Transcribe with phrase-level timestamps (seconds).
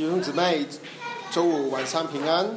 [0.00, 0.64] 弟兄姊妹，
[1.30, 2.56] 周五晚上平安。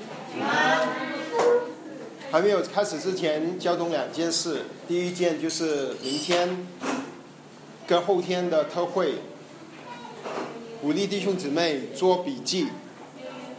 [2.31, 4.61] 还没有开始之前，交通两件事。
[4.87, 6.65] 第一件就是明天
[7.85, 9.15] 跟后天的特会，
[10.81, 12.69] 鼓励弟兄姊妹做笔记，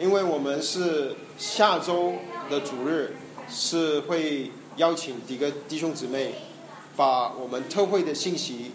[0.01, 2.15] 因为我们是下周
[2.49, 3.15] 的主日
[3.51, 6.37] 是会邀请几个弟兄姊妹
[6.97, 8.71] 把我们特会的信息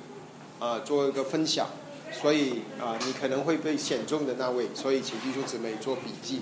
[0.59, 1.67] 啊做一个分享。
[2.11, 6.41] 所以啊，你可能会被选中的那位，所以请弟兄姊妹做笔记。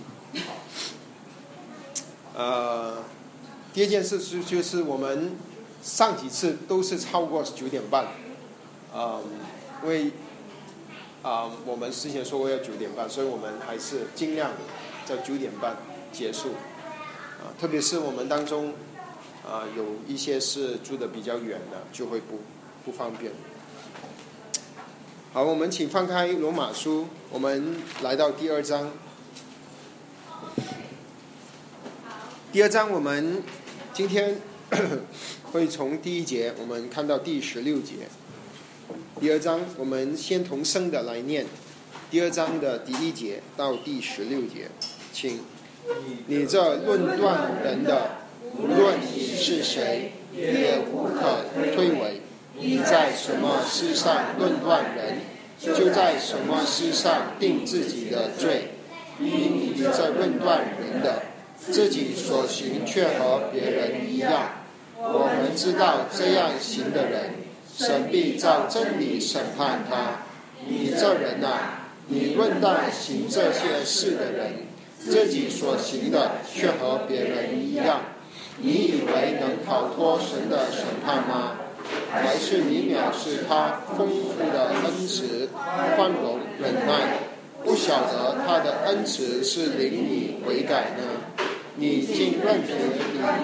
[2.34, 3.04] 呃，
[3.74, 5.36] 第二件事是就是我们
[5.84, 8.08] 上几次都是超过九点半，
[8.96, 9.22] 嗯，
[9.84, 10.12] 因为
[11.22, 14.52] 啊我们之前说过要九点半，所以我们还是尽量
[15.06, 15.78] 在九点半
[16.12, 16.50] 结束。
[17.40, 18.74] 啊，特别是我们当中
[19.46, 22.40] 啊有一些是住的比较远的，就会不
[22.86, 23.32] 不方便。
[25.38, 28.90] 好，我们请翻开罗马书，我们来到第二章。
[32.52, 33.44] 第二章我们
[33.94, 34.42] 今天
[35.52, 38.08] 会从第一节，我们看到第十六节。
[39.20, 41.46] 第二章我们先同声的来念，
[42.10, 44.70] 第二章的第一节到第十六节，
[45.14, 45.42] 请
[46.26, 48.10] 你这论断人的，
[48.58, 52.22] 无论你是谁，也无可推诿。
[52.60, 55.07] 你在什么事上论断人，
[55.60, 58.70] 就在什么事上定自己的罪。
[59.20, 61.24] 因你这论断人的，
[61.58, 64.52] 自己所行却和别人一样。
[65.00, 67.34] 我们知道这样行的人，
[67.76, 70.24] 神必照真理审判他。
[70.68, 74.54] 你这人呐，你论断行这些事的人，
[75.00, 78.02] 自己所行的却和别人一样，
[78.58, 81.54] 你以为能逃脱神的审判吗？
[82.12, 85.50] 还是你藐视他丰富的恩慈、
[85.96, 87.20] 宽容、忍耐，
[87.64, 91.04] 不晓得他的恩慈是领你悔改呢？
[91.76, 92.76] 你竟任凭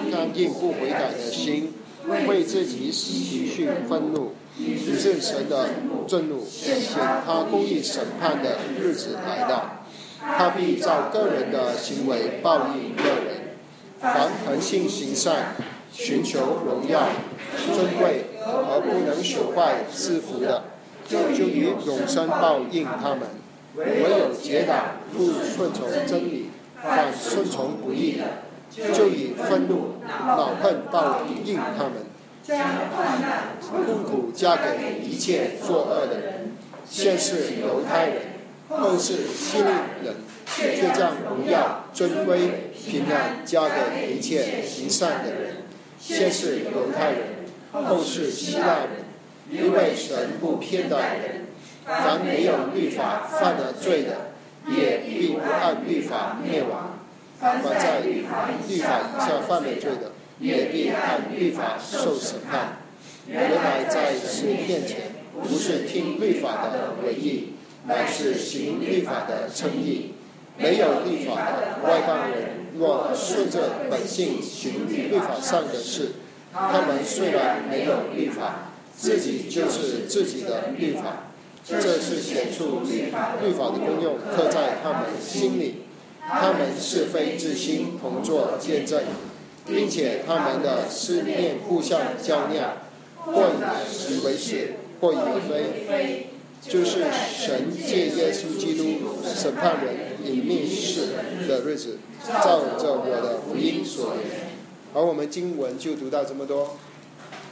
[0.04, 1.72] 你刚硬不悔改的心，
[2.26, 5.68] 为自己喜绪愤怒，以致神的
[6.08, 6.76] 震怒，显
[7.24, 9.84] 他公义审判的日子来到，
[10.20, 13.44] 他必照个人的行为报应个人。
[14.00, 15.54] 凡恒心行善、
[15.92, 17.08] 寻求荣耀、
[17.72, 18.24] 尊贵。
[18.46, 20.64] 而不能朽坏赐福的，
[21.08, 23.28] 就以永生报应他们；
[23.76, 26.50] 唯有结党不顺从真理，
[26.82, 31.92] 反顺从不义的，就以愤怒、恼恨报应他们。
[32.46, 36.52] 痛苦加给一切作恶的人，
[36.86, 38.16] 先是犹太人，
[38.68, 39.68] 后是希利
[40.04, 40.16] 人，
[40.46, 45.62] 却将荣耀、尊威、平安加给一切行善的人，
[45.98, 47.33] 先是犹太人。
[47.82, 49.04] 后世希腊人，
[49.50, 51.46] 因为神不偏待人，
[51.84, 54.30] 凡没有律法犯了罪的，
[54.68, 57.00] 也必不按律法灭亡；
[57.40, 59.00] 凡在律法以下
[59.48, 62.78] 犯了罪的，也必按律法受审判。
[63.26, 65.10] 原来在神面前，
[65.42, 67.54] 不是听律法的为义，
[67.88, 70.14] 乃是行律法的称义。
[70.56, 76.12] 没有律法的外邦人，若顺着本性行律法上的事。
[76.54, 81.30] 他们虽然没有律法，自己就是自己的律法，
[81.66, 83.32] 这是显出律法
[83.72, 85.82] 的功用，刻在他们心里。
[86.26, 89.02] 他们是非之心同作见证，
[89.66, 92.78] 并且他们的思念互相较量，
[93.26, 93.50] 或
[94.08, 96.30] 以为是，或以为非，
[96.62, 98.84] 就是神借耶稣基督
[99.22, 99.94] 审判人
[100.24, 101.08] 隐秘事
[101.46, 101.98] 的日子，
[102.42, 104.53] 照着我的福音所言。
[104.94, 106.76] 而我们经文就读到这么多，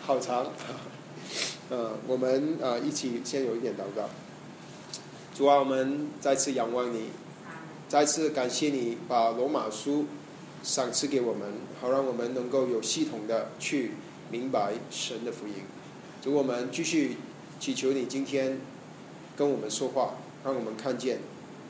[0.07, 0.47] 好长。
[1.71, 4.09] 呃，我们呃一起先有一点祷告。
[5.35, 7.09] 主啊，我们再次仰望你，
[7.89, 10.07] 再次感谢你把罗马书
[10.63, 13.93] 赏赐给我们，好让我们能够有系统的去
[14.31, 15.55] 明白神的福音。
[16.23, 17.17] 主，我们继续
[17.59, 18.61] 祈求你今天
[19.37, 20.15] 跟我们说话，
[20.45, 21.19] 让我们看见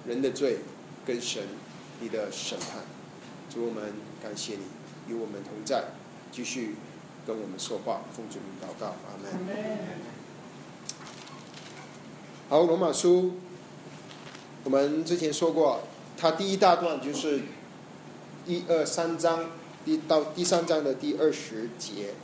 [0.07, 0.59] 人的罪
[1.07, 1.45] 跟神
[2.01, 2.81] 你的审判。
[3.49, 4.65] 主，我们感谢你。
[5.09, 5.85] 与我们同在，
[6.31, 6.77] 继续
[7.27, 9.33] 跟我们说话，奉主名祷告，阿门。
[12.49, 13.33] 好，罗马书，
[14.65, 15.81] 我们之前说过，
[16.17, 17.43] 它第一大段就是
[18.47, 19.51] 一二三章，
[19.85, 22.15] 第到第三章的第二十节，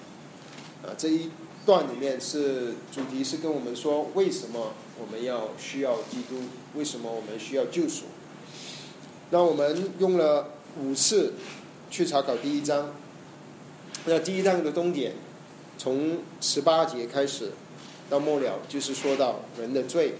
[0.82, 1.30] 啊，这一
[1.66, 6.42] 段里面是主题是跟我们说，为什么我们要需要基督，
[6.74, 8.04] 为什么我们需要救赎。
[9.30, 10.50] 那我们用了
[10.80, 11.34] 五次。
[11.90, 12.94] 去查考第一章，
[14.04, 15.12] 那第一章的终点，
[15.76, 17.52] 从十八节开始
[18.10, 20.14] 到末了，就是说到人的罪，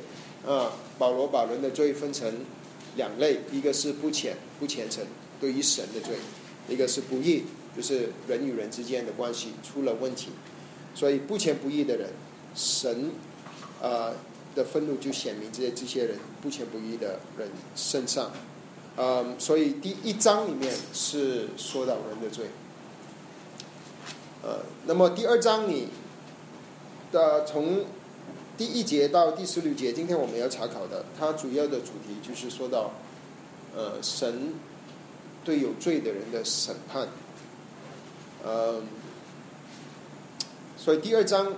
[0.46, 2.40] 啊，保罗把人的罪分成
[2.96, 5.04] 两类，一个是不虔不虔诚
[5.40, 6.16] 对于神的罪，
[6.68, 7.44] 一个是不义，
[7.76, 10.30] 就是人与人之间的关系出了问题。
[10.94, 12.08] 所以不虔不义的人，
[12.54, 13.10] 神
[13.80, 14.14] 呃
[14.54, 18.32] 的愤怒就显明这些这些人不虔不义的人身上。
[19.00, 22.46] 嗯，所以第一章里面是说到人的罪。
[24.42, 25.88] 呃，那么第二章里
[27.12, 27.84] 的从
[28.56, 32.90] 第一节到第十六节，今天我们要查考的，它主要的主题就是说到，
[33.76, 34.54] 呃，神
[35.44, 37.06] 对有罪的人的审判。
[38.44, 38.82] 嗯，
[40.76, 41.54] 所以第二章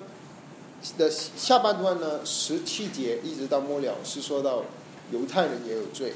[0.98, 4.64] 的下半段呢，十七节一直到末了是说到
[5.10, 6.12] 犹太人也有罪。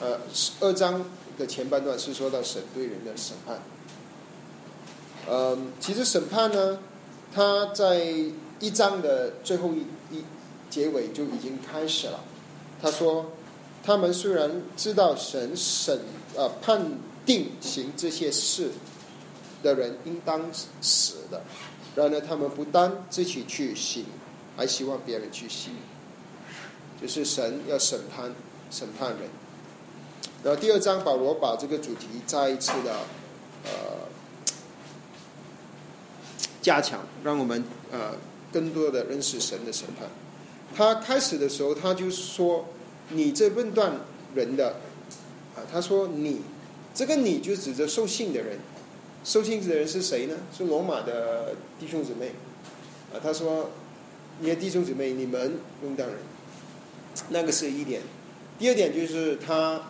[0.00, 0.18] 呃，
[0.60, 1.04] 二章
[1.38, 3.62] 的前半段是说到神对人的审判。
[5.28, 6.78] 嗯，其实审判呢，
[7.34, 8.04] 他在
[8.60, 9.86] 一章的最后一。
[10.12, 10.22] 一
[10.70, 12.20] 结尾就已经开始了。
[12.82, 13.32] 他说
[13.82, 16.00] ：“他们虽然知道神审
[16.36, 16.80] 呃判
[17.24, 18.70] 定行这些事
[19.62, 20.42] 的人应当
[20.80, 21.42] 死的，
[21.96, 24.04] 然而他们不单自己去行，
[24.56, 25.72] 还希望别人去行。
[27.00, 28.32] 就是神要审判
[28.70, 29.28] 审判人。
[30.46, 32.94] 然后第二章保罗把这个主题再一次的
[33.64, 34.06] 呃
[36.62, 38.14] 加强，让我们呃。”
[38.52, 40.08] 更多的认识神的审判。
[40.74, 42.64] 他开始的时候，他就说
[43.10, 44.00] ：“你这论断
[44.34, 44.76] 人的
[45.54, 46.40] 啊，他说你
[46.94, 48.58] 这个你就指着受信的人，
[49.24, 50.36] 受信的人是谁呢？
[50.56, 52.28] 是罗马的弟兄姊妹
[53.12, 53.20] 啊。
[53.22, 53.68] 他说：
[54.40, 56.16] 你的弟兄姊妹，你们论断人，
[57.28, 58.00] 那个是一点。
[58.58, 59.82] 第二点就是他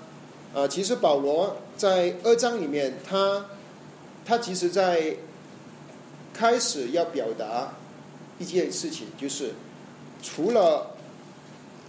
[0.57, 3.45] 啊，其实保罗在二章里面，他
[4.25, 5.17] 他其实在
[6.33, 7.75] 开始要表达。
[8.39, 9.55] 一件事情就是，
[10.23, 10.91] 除了，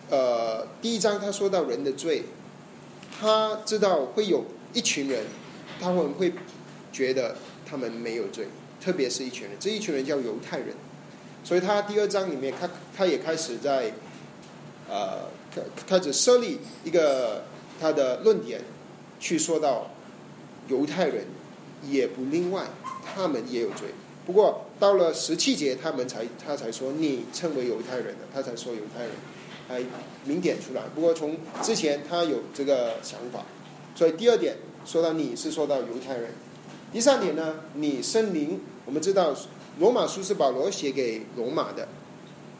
[0.10, 2.24] 呃，第一章他说到人的罪，
[3.20, 5.26] 他知道会有一群人，
[5.82, 6.32] 他们会
[6.94, 7.36] 觉得
[7.70, 8.48] 他们没有罪，
[8.80, 10.70] 特别是一群人，这一群人叫犹太人，
[11.44, 13.92] 所以他第二章里面，他他也开始在，
[14.90, 15.28] 呃，
[15.86, 17.44] 开始设立一个
[17.80, 18.62] 他的论点，
[19.20, 19.92] 去说到
[20.68, 21.26] 犹太人
[21.84, 22.66] 也不例外，
[23.06, 23.90] 他们也有罪。
[24.26, 29.12] 不过到了十七节，他们才他才说你称为犹太人的，他才说犹太人，
[29.68, 29.82] 还
[30.26, 30.84] 明点出来。
[30.94, 33.46] 不过从之前他有这个想法，
[33.96, 36.32] 所以第二点说到你是说到犹太人，
[36.92, 39.34] 第三点呢，你圣灵，我们知道
[39.80, 41.88] 罗马书是保罗写给罗马的，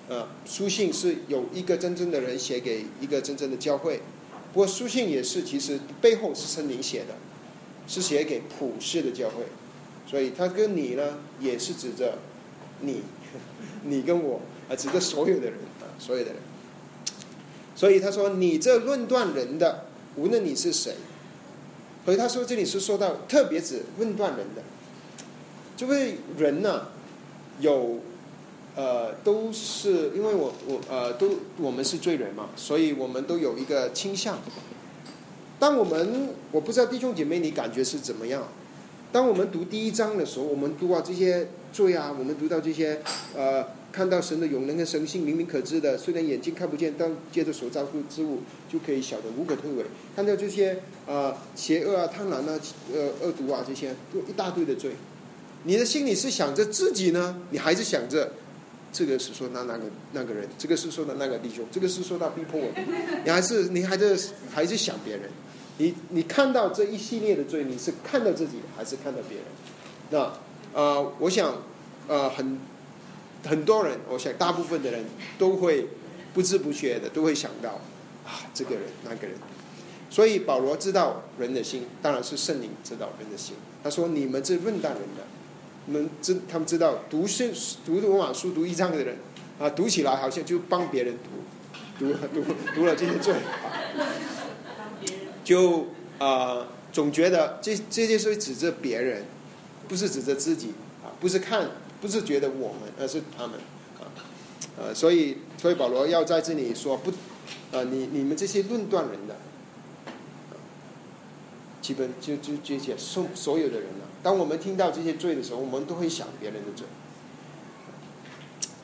[0.08, 4.02] 呃，书信是有一个真正的人写给一个真正的教会，
[4.54, 7.16] 不过书信也是其实背后是圣灵写的，
[7.88, 9.44] 是写给普世的教会。
[10.06, 12.18] 所以他跟你呢，也是指着
[12.82, 13.02] 你，
[13.84, 16.42] 你跟我啊，指着所有的人啊，所有的人。
[17.76, 19.86] 所以他说：“你这论断人的，
[20.16, 20.96] 无论你是谁。”
[22.06, 24.64] 所以他说这里是说到特别指论断人的，
[25.76, 26.88] 这位人呢，
[27.60, 28.00] 有
[28.78, 34.38] 呃，都是因为我我呃，都我们是罪人嘛，所以我们都有一个倾向。
[35.58, 38.48] 当我们我不知道弟兄姐妹你感觉是怎么样？
[39.12, 43.02] 当我们读第一章的时候，我们读啊这些罪啊，我们读到这些
[43.36, 48.42] 呃，看到神的永能跟神性明明可知的，虽然眼睛看不见，但借着所造之之物
[48.72, 49.84] 就可以晓得无可推诿。
[50.16, 52.60] 看到这些啊邪恶啊贪婪啊
[52.94, 54.92] 呃恶毒啊这些，都一大堆的罪。
[55.64, 58.34] 你的心里是想着自己呢，你还是想着
[58.92, 62.68] 这个是说那那个那个人，这个是说的那个弟兄，这个是说到逼迫我，
[63.24, 65.30] 你还是你还是还是想别人。
[65.78, 69.46] 你你看到这一系列的罪，你是看到自己还是看到别人？
[70.10, 70.34] 那
[70.74, 71.62] 呃，我想
[72.08, 72.60] 呃很
[73.46, 75.06] 很多人，我想大部分的人
[75.38, 75.90] 都会
[76.34, 77.82] 不知不觉的都会想到
[78.26, 79.36] 啊这个人那个人。
[80.10, 83.56] 所以保罗知道人的心，当然是圣灵知道人的心。
[83.84, 85.28] 他说：“你们这问大人的，
[85.88, 87.52] 们知他们知道读圣
[87.86, 89.18] 读罗马书读一章的人
[89.60, 91.18] 啊，读起来好像就帮别人
[91.98, 92.44] 读读读
[92.76, 93.34] 读了这些罪。”
[95.44, 95.88] 就
[96.20, 99.24] 啊，总觉得这这些事指着别人，
[99.88, 101.70] 不是指着自己啊，不是看，
[102.02, 103.58] 不是觉得我们，而是他们
[103.98, 104.12] 啊，
[104.78, 107.14] 呃，所以所以保罗要在这里说不，
[107.72, 109.38] 呃，你你们这些论断人的，
[111.88, 116.86] 基本就就这些所所有的人呢，当我们听到这些罪的时候，我们都会想别人的罪。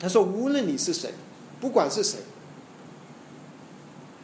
[0.00, 1.12] 他说，无论你是谁，
[1.60, 2.20] 不管是谁，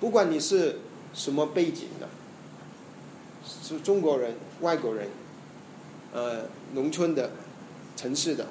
[0.00, 0.78] 不管你是
[1.12, 2.08] 什么背景的。
[3.44, 5.08] 是中国人、外国人，
[6.14, 7.32] 呃，农村的、
[7.96, 8.46] 城市的、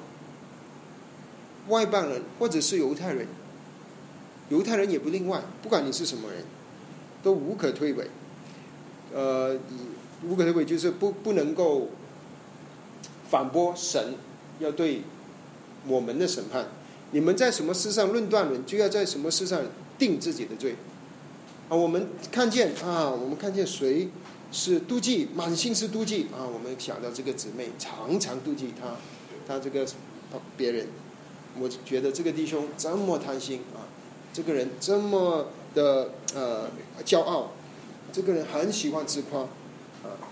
[1.66, 3.26] 外邦人，或者是犹太人，
[4.48, 5.42] 犹太人也不例外。
[5.60, 6.44] 不管你是什么人，
[7.20, 8.04] 都无可推诿。
[9.12, 9.58] 呃，
[10.28, 11.88] 无可推诿，就是不不能够
[13.28, 14.14] 反驳神
[14.58, 15.02] 要对
[15.86, 16.68] 我们的审判。
[17.12, 19.60] 你们在什么事上论断人，就要在什么事上
[19.98, 20.76] 定自己的罪。
[21.68, 24.08] 啊，我们看见啊，我们看见谁
[24.52, 28.96] 是妒忌，满心是妒忌啊，我们想到这个姊妹常常妒忌他，
[29.46, 29.86] 他这个
[30.56, 30.86] 别人，
[31.58, 33.86] 我觉得这个弟兄这么贪心啊，
[34.32, 36.68] 这个人这么的呃
[37.04, 37.52] 骄傲，
[38.12, 39.46] 这个人很喜欢自夸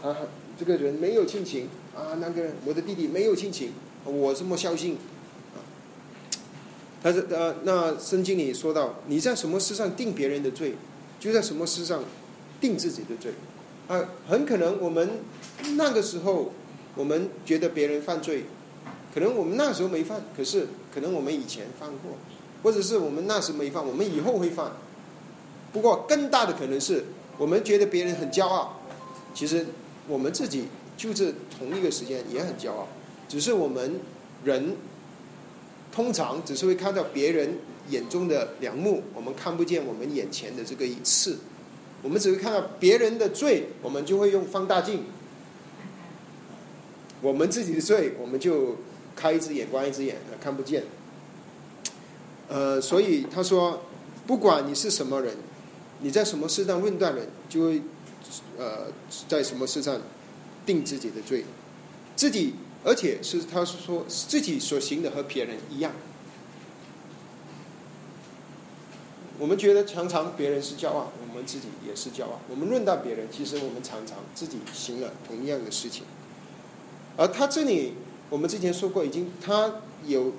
[0.02, 0.16] 啊，
[0.58, 3.72] 这个人没有亲情啊，那个我的弟弟没有亲情，
[4.04, 4.96] 我这么孝心
[5.54, 5.58] 啊，
[7.02, 10.74] 他是呃，那圣经里说到，你在什么事上定别人的罪？
[11.20, 12.04] 就在什么事上
[12.60, 13.32] 定自己的罪
[13.88, 14.08] 啊？
[14.28, 15.10] 很可能我们
[15.76, 16.52] 那个时候，
[16.94, 18.44] 我们觉得别人犯罪，
[19.12, 22.12] 可能我们那时候没犯，可是可能我们以前犯过，
[22.62, 24.72] 或者是我们那时没犯，我们以后会犯。
[25.72, 27.04] 不过更大的可能是
[27.36, 28.80] 我们觉得别人很骄傲，
[29.34, 29.66] 其实
[30.08, 30.64] 我们自己
[30.96, 32.88] 就是同一个时间也很骄傲，
[33.28, 34.00] 只是我们
[34.44, 34.74] 人
[35.92, 37.58] 通常只是会看到别人。
[37.90, 41.38] 眼中的良木，我们看不见我们眼前的这个一刺，
[42.02, 44.98] 我们只会看到别人的罪，我们就会用放大镜；
[47.22, 48.76] 我们自己的罪，我们就
[49.16, 50.84] 开一只眼关一只眼，看不见。
[52.50, 53.84] 呃，所以他说，
[54.26, 55.34] 不管你是什么人，
[56.02, 57.80] 你在什么事上论断人，就会
[58.58, 58.87] 呃
[59.28, 60.00] 在什么事上
[60.66, 61.44] 定自己的罪，
[62.16, 62.54] 自己，
[62.85, 65.92] 而且是他是说自己所行的和别人一样。
[69.38, 72.40] 我们觉得常常别人是骄傲，我们自己也是骄傲。
[72.50, 76.02] 我们论到别人，其实我们常常自己行了同样的事情。
[77.16, 77.94] 而他这里，
[78.30, 80.32] 我们之前说过，已经他有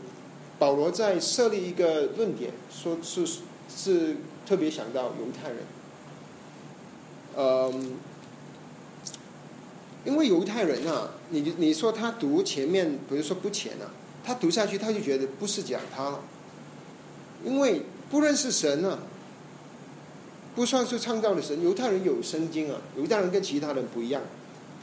[0.58, 3.26] 保罗在设立一个论点，说是
[3.74, 5.60] 是特别想到犹太人。
[7.38, 7.98] 嗯，
[10.06, 13.92] 因为犹太人啊，你你说他读前面，比如说不前啊，
[14.24, 16.20] 他读下去他就觉得不是讲他了，
[17.44, 17.84] 因为。
[18.10, 18.98] 不认识神啊，
[20.56, 21.64] 不算是创造的神。
[21.64, 24.20] 犹太人有圣经啊，犹太人跟其他人不一样，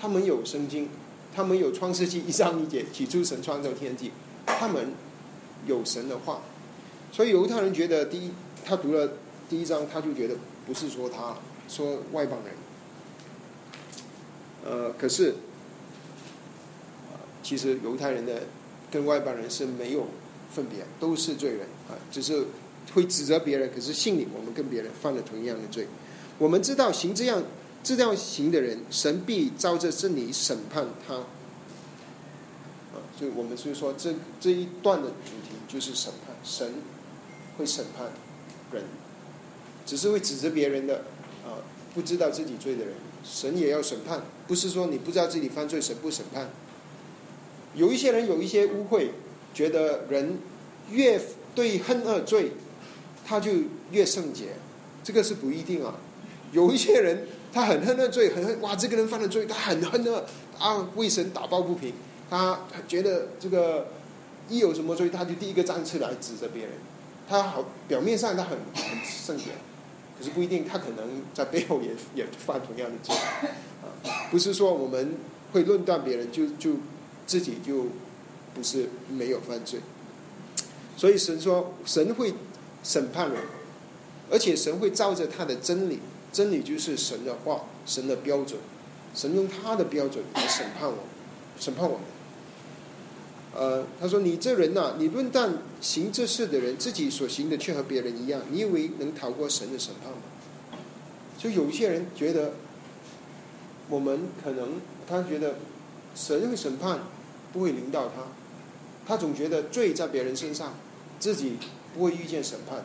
[0.00, 0.88] 他们有圣经，
[1.34, 4.12] 他们有创世纪一章一节，起初神创造天地，
[4.46, 4.92] 他们
[5.66, 6.40] 有神的话，
[7.10, 8.30] 所以犹太人觉得第一，
[8.64, 9.14] 他读了
[9.48, 11.34] 第一章，他就觉得不是说他，
[11.68, 12.54] 说外邦人，
[14.64, 15.34] 呃，可是，
[17.42, 18.42] 其实犹太人的
[18.90, 20.06] 跟外邦人是没有
[20.52, 22.46] 分别，都是罪人啊，只是。
[22.94, 25.88] 会指责别人，可是心里我们跟别人犯了同样的罪。
[26.38, 27.42] 我们知道行这样
[27.82, 31.14] 这样行的人，神必照着真理审判他。
[31.16, 31.26] 啊，
[33.18, 36.74] 所以我们所以说这这一段的主题就是审判，神
[37.58, 38.06] 会审判
[38.72, 38.84] 人，
[39.84, 41.02] 只是会指责别人的，
[41.96, 44.22] 不知道自己罪的人，神也要审判。
[44.46, 46.50] 不是说你不知道自己犯罪，神不审判。
[47.74, 49.08] 有一些人有一些污秽，
[49.54, 50.38] 觉得人
[50.90, 51.18] 越
[51.54, 52.52] 对恨恶罪。
[53.28, 53.50] 他就
[53.90, 54.50] 越圣洁，
[55.02, 55.96] 这个是不一定啊。
[56.52, 60.24] 有一些人他很恨恶罪，很恨哇，这个人犯了罪，他很恨恶
[60.60, 61.92] 啊，为神打抱不平。
[62.30, 63.88] 他觉得这个
[64.48, 66.74] 一有什么罪，他就第一个站出来指责别人。
[67.28, 69.46] 他好表面上他很很圣洁，
[70.18, 74.28] 可是不一定，他可能在背后也也犯同样的罪啊。
[74.30, 75.14] 不是说我们
[75.52, 76.72] 会论断别人，就就
[77.26, 77.86] 自己就
[78.54, 79.80] 不是没有犯罪。
[80.96, 82.34] 所以神说神会。
[82.84, 83.42] 审判人，
[84.30, 85.98] 而且神会照着他的真理，
[86.32, 88.60] 真理就是神的话，神的标准，
[89.12, 90.98] 神用他的标准来审判我，
[91.58, 92.06] 审判我们。
[93.54, 100.18] 呃，他说：“你这人呐，你论断行这事的人，自己所行的却和别人一样，你以为能逃过神的审判吗？”
[101.38, 102.52] 就有一些人觉得，
[103.88, 105.56] 我们可能他觉得
[106.14, 107.00] 神会审判，
[107.52, 108.22] 不会临到他，
[109.06, 110.74] 他总觉得罪在别人身上，
[111.18, 111.56] 自己。
[111.96, 112.84] 不会遇见审判，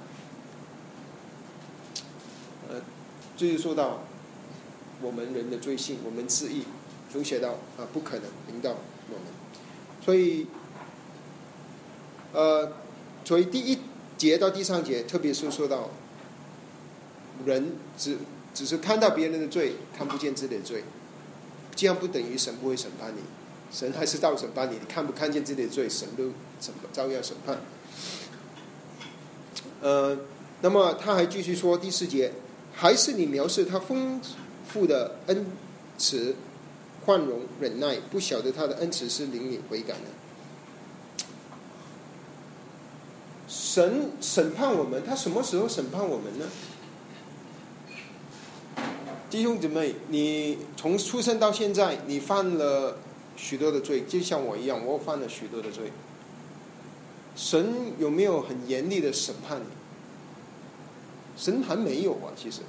[2.69, 2.81] 呃，
[3.35, 4.03] 这就说到
[5.01, 6.63] 我们人的罪性，我们自意，
[7.13, 8.69] 就写到啊，不可能领导
[9.09, 9.23] 我们，
[10.03, 10.47] 所以，
[12.33, 12.71] 呃，
[13.23, 13.77] 所以第一
[14.17, 15.89] 节到第三节，特别是说到
[17.45, 18.17] 人只
[18.53, 20.83] 只是看到别人的罪，看不见自己的罪，
[21.75, 23.19] 这样不等于神不会审判你，
[23.71, 27.61] 神还是到审判你，你看不看见自己的罪，神都怎么照样审判。
[29.81, 30.17] 呃，
[30.61, 32.33] 那么他还继续说第四节，
[32.73, 34.21] 还是你描述他丰
[34.67, 35.45] 富的恩
[35.97, 36.35] 慈、
[37.05, 40.11] 宽容、忍耐，不晓得他的恩慈是令你悔改的。
[43.47, 46.45] 神审判我们，他什么时候审判我们呢？
[49.29, 52.97] 弟兄姊妹，你从出生到现在，你犯了
[53.35, 55.91] 许多的罪，就像我一样，我犯了许多的罪。
[57.35, 59.65] 神有没有很严厉的审判你？
[61.37, 62.59] 神还没有啊，其实，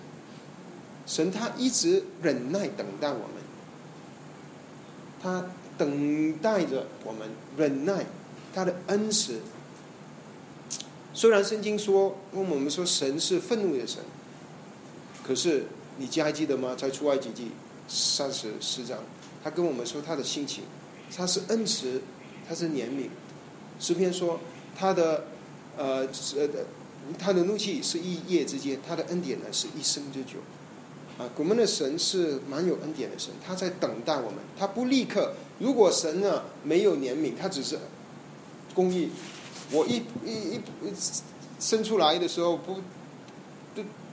[1.05, 3.42] 神他一直忍耐等待我们，
[5.23, 5.45] 他
[5.79, 8.05] 等待着我们忍耐
[8.53, 9.41] 他的恩慈。
[11.15, 14.03] 虽然圣经说，我们说神是愤怒的神，
[15.23, 15.67] 可是。
[15.99, 16.75] 你记还记得吗？
[16.75, 17.49] 在出埃及记
[17.87, 18.99] 三十四章，
[19.45, 20.65] 他跟我们说他的心情，
[21.15, 22.01] 他是恩慈，
[22.49, 23.09] 他是怜悯。
[23.79, 24.41] 诗篇说
[24.75, 25.27] 他的
[25.77, 26.49] 呃呃
[27.19, 30.39] 他的怒气是一夜之间，他的恩典呢是一生之久。
[31.19, 35.33] 啊，我们的神是蛮有恩典的神，他在等待我们，他不立刻。
[35.59, 37.79] 如果神呢没有怜悯，他只是
[38.75, 39.11] 公义，
[39.71, 40.61] 我一一一
[41.59, 42.77] 生出来的时候不。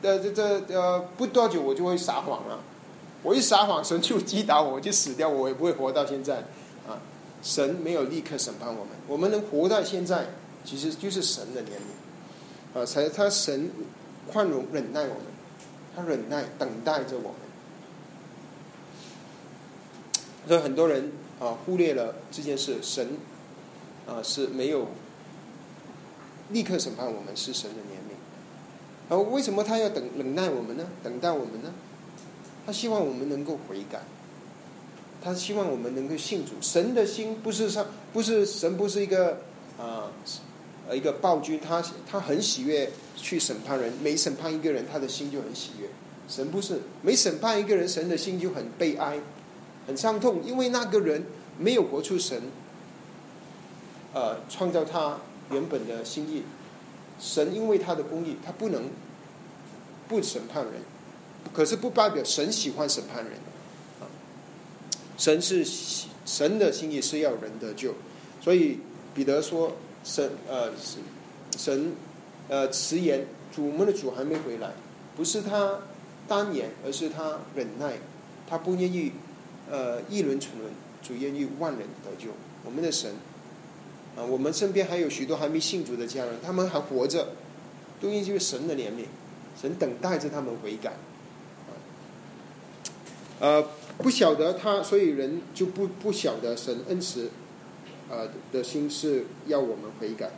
[0.02, 2.58] 呃，这这呃，不多久我就会撒谎了。
[3.22, 6.38] 我一撒谎，神就击打我，我就死掉，我也不会活到现在。
[6.88, 6.96] 啊，
[7.44, 10.28] 神没有立刻审判我们，我们能活到现在，
[10.64, 12.80] 其实就是神的怜悯。
[12.80, 13.70] 啊，才他神
[14.32, 15.24] 宽容忍耐我们，
[16.00, 17.34] 他忍耐等待着我们。
[20.48, 23.18] 所以很多人啊忽略了这件事，神
[24.08, 24.88] 啊是没有
[26.52, 28.16] 立刻审判我们，是神的怜悯。
[29.10, 30.88] 而为什么他要等忍耐我们呢？
[31.04, 31.74] 等待我们呢？
[32.66, 34.02] 他希望我们能够悔改，
[35.22, 36.54] 他希望我们能够信主。
[36.62, 39.40] 神的心不是上，不是神，不是一个
[39.78, 40.12] 啊，
[40.96, 41.60] 一个暴君。
[41.60, 45.88] 他他很喜悦去审判人，每审判一个人，他的心就很喜悦。
[46.28, 49.20] 神不是每审判一个人，神的心就很悲哀，
[49.88, 51.26] 很伤痛，因为那个人
[51.58, 52.42] 没有活出神，
[54.14, 55.18] 呃，创造他
[55.52, 56.44] 原本的心意。
[57.20, 58.90] 神因为他的公义，他不能
[60.08, 60.76] 不审判人，
[61.52, 63.34] 可是不代表神喜欢审判人
[64.00, 64.08] 啊。
[65.18, 65.66] 神是
[66.26, 67.94] 神的心意是要人得救，
[68.40, 68.80] 所以
[69.14, 70.72] 彼得说：“神呃
[71.58, 71.94] 神
[72.48, 74.72] 呃迟延，主我们的主还没回来，
[75.16, 75.80] 不是他
[76.28, 77.94] 单言，而是他忍耐，
[78.48, 79.12] 他不愿意
[79.70, 82.32] 呃一轮沉沦，主愿意万人得救。
[82.66, 83.12] 我们的神。”
[84.18, 87.30] 啊，我们身边还有许多还没信主的家人，他们还活着，
[88.02, 89.06] 都因为神的怜悯，
[89.62, 90.94] 神等待着他们悔改。
[93.40, 93.64] 呃，
[94.00, 97.30] 不晓得他，所以人就不不晓得神恩慈，
[98.10, 100.32] 呃的心是要我们悔改。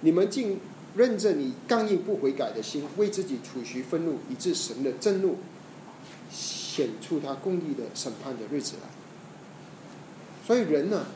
[0.00, 0.60] 你们竟
[0.94, 5.36] 认着你刚硬不悔改的心，为自己储蓄愤怒，以致神的震怒
[6.30, 8.88] 显出他公义的审判的日子来。
[10.46, 11.06] 所以人呢，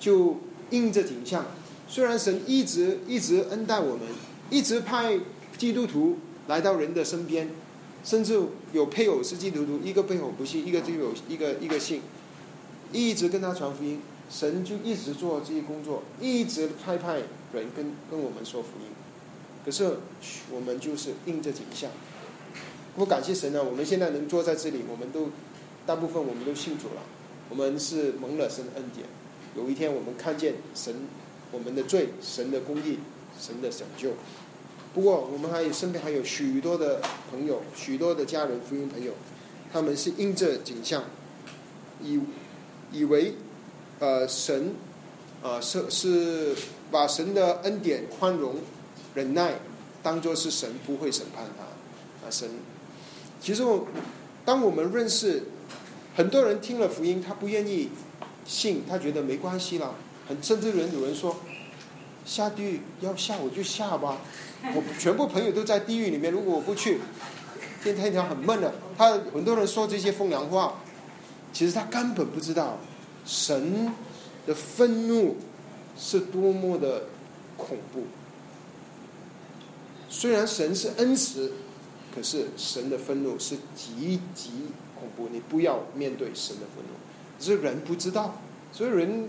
[0.00, 0.38] 就
[0.70, 1.46] 应着景象。
[1.88, 4.02] 虽然神一直一直恩待我们，
[4.50, 5.18] 一直派
[5.56, 7.50] 基督徒来到人的身边，
[8.04, 8.40] 甚至
[8.72, 12.02] 有配偶是基督徒，一个配偶不信，一个就有一个一个信，
[12.92, 14.00] 一直跟他传福音，
[14.30, 17.16] 神就一直做这些工作，一直派派
[17.52, 18.86] 人跟跟我们说福音。
[19.64, 19.98] 可是
[20.50, 21.90] 我们就是应着景象，
[22.96, 25.30] 不感谢神呢，我们现在能坐在这里，我们都
[25.86, 27.02] 大部分我们都信主了，
[27.48, 29.06] 我们是蒙了神的恩典。
[29.56, 30.94] 有一天我们看见神。
[31.50, 32.98] 我们的罪，神的公义，
[33.40, 34.10] 神的拯救。
[34.92, 39.14] 不过，我们还有身边还有许多的朋友，许多的家人、福音朋友，
[39.72, 41.04] 他们是应这景象，
[42.02, 42.20] 以
[42.92, 43.32] 以为，
[44.00, 44.74] 呃，神，
[45.42, 46.54] 啊，是是
[46.90, 48.54] 把神的恩典、宽容、
[49.14, 49.54] 忍耐，
[50.02, 51.64] 当做是神不会审判他。
[52.26, 52.48] 啊，神，
[53.40, 53.86] 其实我，
[54.44, 55.44] 当我们认识
[56.16, 57.90] 很多人听了福音，他不愿意
[58.46, 59.94] 信，他觉得没关系了。
[60.28, 61.36] 很甚至人有人说，
[62.24, 64.18] 下地狱要下我就下吧，
[64.62, 67.00] 我全部朋友都在地狱里面，如果我不去，
[67.82, 68.74] 天天条很闷的。
[68.96, 70.80] 他很多人说这些风凉话，
[71.52, 72.78] 其实他根本不知道
[73.28, 73.92] 神
[74.46, 75.36] 的愤怒
[75.96, 77.02] 是多么的
[77.56, 78.04] 恐怖。
[80.08, 81.52] 虽然神是恩慈，
[82.12, 84.50] 可是神的愤怒是极极
[84.98, 85.28] 恐怖。
[85.30, 86.94] 你不要面对神的愤怒，
[87.38, 88.40] 只是人不知道，
[88.72, 89.28] 所以人。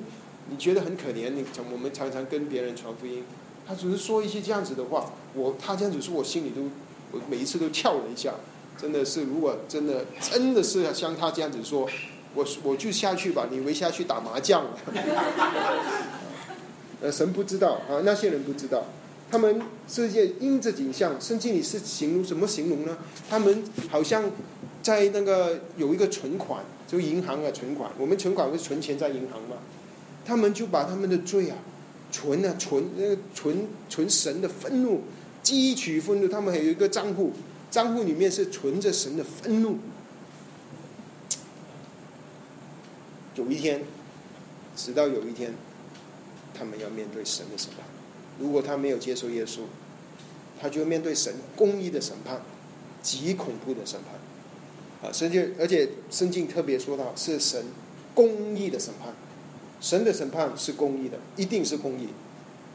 [0.52, 3.24] 你觉得很可怜，你我们常常跟别人传福音，
[3.68, 6.64] 他只是说一些这样子的话，我他这样子说，我心里都
[7.12, 8.34] 我每一次都跳了一下，
[8.76, 11.88] 真的是，如果真的真的是像他这样子说，
[12.36, 14.66] 我我就下去吧，你回下去打麻将。
[17.02, 18.86] 呃，神不知道啊，那些人不知道，
[19.32, 22.98] 他们世界因着景象，圣经里是形容什么形容呢？
[23.30, 24.30] 他们好像
[24.84, 29.56] 在那个有一个存款，就银行的存款，我们存款会存钱在银行嘛。
[30.26, 31.56] 他们就把他们的罪啊，
[32.12, 35.02] 存啊存那个存存神的愤怒，
[35.42, 36.28] 汲取愤怒。
[36.28, 37.32] 他们还有一个账户，
[37.72, 39.78] 账户里面是存着神的愤怒。
[43.36, 43.82] 有一天，
[44.76, 45.54] 直到有一天，
[46.54, 47.86] 他们要面对神的审判。
[48.40, 49.62] 如果他没有接受耶稣，
[50.60, 52.42] 他就面对神公义的审判，
[53.02, 54.20] 极恐怖的审判。
[55.02, 57.64] 啊，甚至而且圣经特别说到是神
[58.14, 59.14] 公义的审判，
[59.80, 62.10] 神的审判是公义的，一定是公义，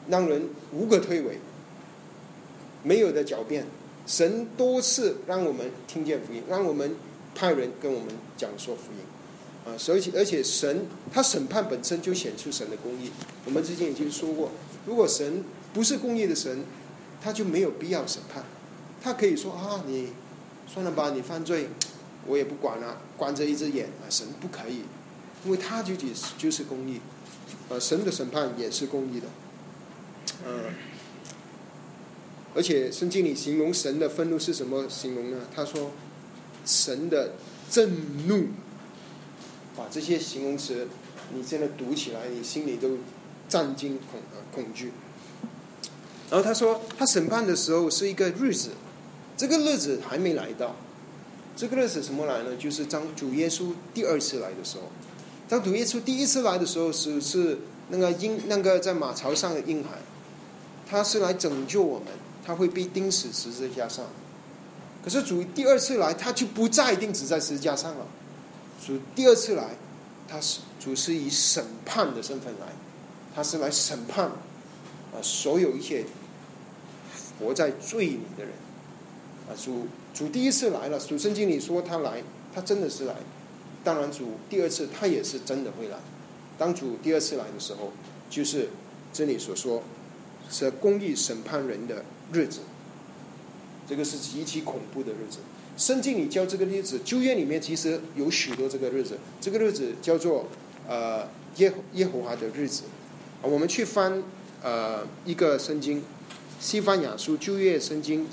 [0.09, 1.37] 让人无可推诿，
[2.83, 3.67] 没有的狡辩。
[4.07, 6.95] 神多次让我们听见福音，让我们
[7.35, 8.99] 派人跟我们讲说福音。
[9.65, 13.11] 啊，所以而且神他审判本身就显出神的公义。
[13.47, 14.53] 我们之前已经说过，
[14.85, 16.65] 如果神不是公义的神，
[17.23, 18.45] 他就没有必要审判。
[19.03, 20.11] 他可以说啊，你
[20.67, 21.71] 算了吧，你犯罪，
[22.27, 24.05] 我也不管了，关着一只眼啊。
[24.11, 24.83] 神不可以，
[25.47, 27.01] 因为他就就是就是公义。
[27.71, 29.27] 啊，神的审判也是公义的。
[30.47, 30.75] 嗯，
[32.55, 35.39] 而且圣经里形容神的愤怒是什么形容呢？
[35.55, 35.93] 他说
[36.67, 37.33] 神的
[37.71, 38.49] 震怒。
[39.77, 40.89] 把这些形容词，
[41.33, 42.99] 你现在读起来，你心里都
[43.49, 44.93] 战惊恐呃恐惧。
[46.31, 48.71] 然后他说，他审判的时候是一个日子，
[49.37, 50.75] 这个日子还没来到。
[51.57, 52.57] 这个日子什么来呢？
[52.57, 54.91] 就是当主耶稣第二次来的时候。
[55.49, 57.59] 当主耶稣第一次来的时候，是是
[57.91, 59.91] 那个婴那个在马槽上的婴孩，
[60.89, 62.09] 他是来拯救我们，
[62.45, 64.07] 他会被钉死十字架上。
[65.05, 68.07] 可是主第二次来，他就不再钉死在十字架上了。
[68.83, 69.77] 主第二次来，
[70.27, 72.69] 他是主是以审判的身份来，
[73.35, 76.05] 他是来审判啊所有一切
[77.39, 78.53] 活在罪里的人
[79.49, 79.53] 啊。
[79.57, 82.23] 主主第一次来了，主圣经里说他来，
[82.55, 83.17] 他真的是来。
[83.83, 85.99] 当然，主第二次他也是真的会来。
[86.57, 87.93] 当主第二次来的时候，
[88.31, 88.71] 就是
[89.13, 89.83] 这里所说
[90.49, 92.61] 是公义审判人的日子，
[93.87, 95.39] 这个是极其恐怖的日子。
[95.77, 99.19] 圣经里教这个日子，旧约里面其实有许多这个日子。
[99.41, 100.47] 这个日子叫做
[100.89, 102.85] 呃耶耶和华的日子。
[103.43, 104.23] 我们去翻
[104.63, 106.03] 呃一个圣经，
[106.61, 108.29] 西方雅书旧约圣经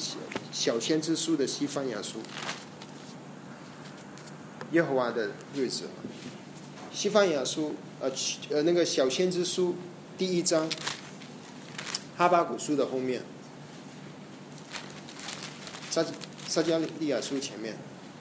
[0.51, 2.19] 小先知书的西方雅书，
[4.71, 5.85] 耶和华的日子，
[6.93, 8.11] 西方雅书呃
[8.51, 9.75] 呃那个小先知书
[10.15, 10.69] 第一章，
[12.17, 13.23] 哈巴古书的后面，
[15.89, 16.05] 在。
[16.51, 17.73] 撒迦利亚书前面，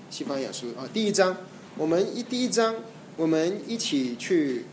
[0.09, 1.37] 西方雅书啊，第一章，
[1.77, 2.77] 我们一第一章，
[3.16, 4.66] 我们一起去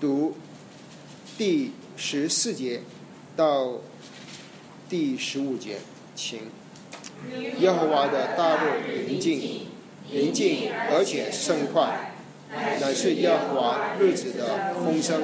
[0.00, 0.34] 读
[1.36, 2.80] 第十四节
[3.36, 3.80] 到
[4.88, 5.76] 第十五节，
[6.16, 6.40] 请
[7.58, 8.70] 耶和华的大陆
[9.06, 9.66] 临近，
[10.10, 12.14] 临近而且甚快，
[12.80, 15.20] 乃是耶和华日子的风声，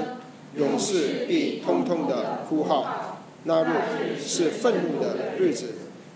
[0.56, 5.72] 勇士必通通的呼号，那日是愤怒的日子。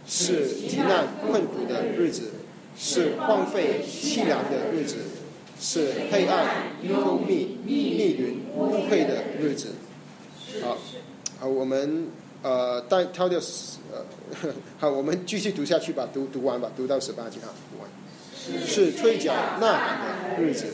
[0.06, 2.30] 是极难困苦的日子，
[2.76, 4.96] 是荒废凄凉的日子，
[5.60, 9.68] 是黑暗幽密密云污秽的日子。
[10.62, 10.76] 好，
[11.38, 12.08] 好，我们
[12.42, 13.38] 呃带挑掉
[13.92, 17.88] 呃， 好，我们继续读下去吧，读读完吧，读到十八节啊，读完。
[18.66, 20.66] 是吹角呐喊的日子，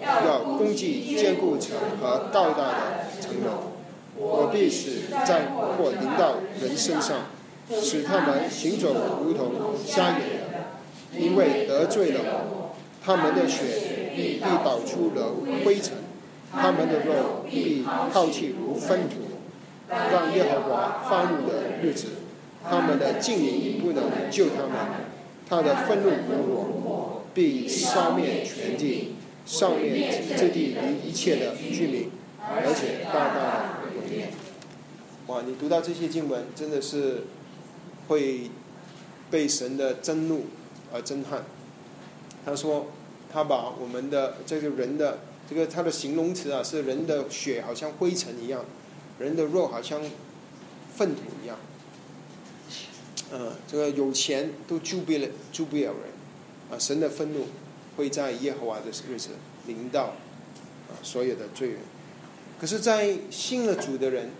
[0.00, 3.72] 要攻击坚固城和高大的城楼，
[4.16, 7.26] 我必使战祸临到人身上。
[7.68, 9.52] 使他们行走如同
[9.84, 10.20] 瞎眼，
[11.18, 15.94] 因为得罪了我，他们的血必导出了灰尘，
[16.52, 19.16] 他们的肉必抛弃如粪土。
[19.88, 22.08] 让耶和华发怒的日子，
[22.68, 24.74] 他们的敬灵不能救他们，
[25.48, 34.28] 他的愤怒如火，必烧灭全地，烧灭这地一一切的居民，而且大大的毁灭。
[35.28, 35.42] 哇！
[35.46, 37.24] 你读到这些经文，真的是。
[38.08, 38.50] 会
[39.30, 40.46] 被神的震怒
[40.92, 41.44] 而震撼。
[42.44, 42.86] 他说
[43.32, 45.18] ：“他把我们的这个人的
[45.50, 48.64] 这个他的形容词啊，是人的血好像灰尘一样，
[49.18, 50.00] 人的肉好像
[50.94, 51.58] 粪土一样。
[53.32, 55.94] 嗯，这个有钱都救不了救不了人
[56.70, 56.78] 啊！
[56.78, 57.46] 神的愤怒
[57.96, 59.30] 会在耶和华的日子
[59.66, 60.04] 临到
[60.88, 61.78] 啊所有的罪人。
[62.60, 64.30] 可是，在信了主的人，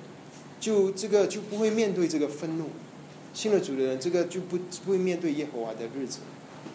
[0.60, 2.70] 就这个就不会面对这个愤怒。”
[3.36, 6.20] 信了主的人，这个就不不会面对耶和华的日子。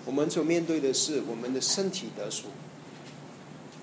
[0.06, 2.50] 我们所面对的是我们的身体得赎，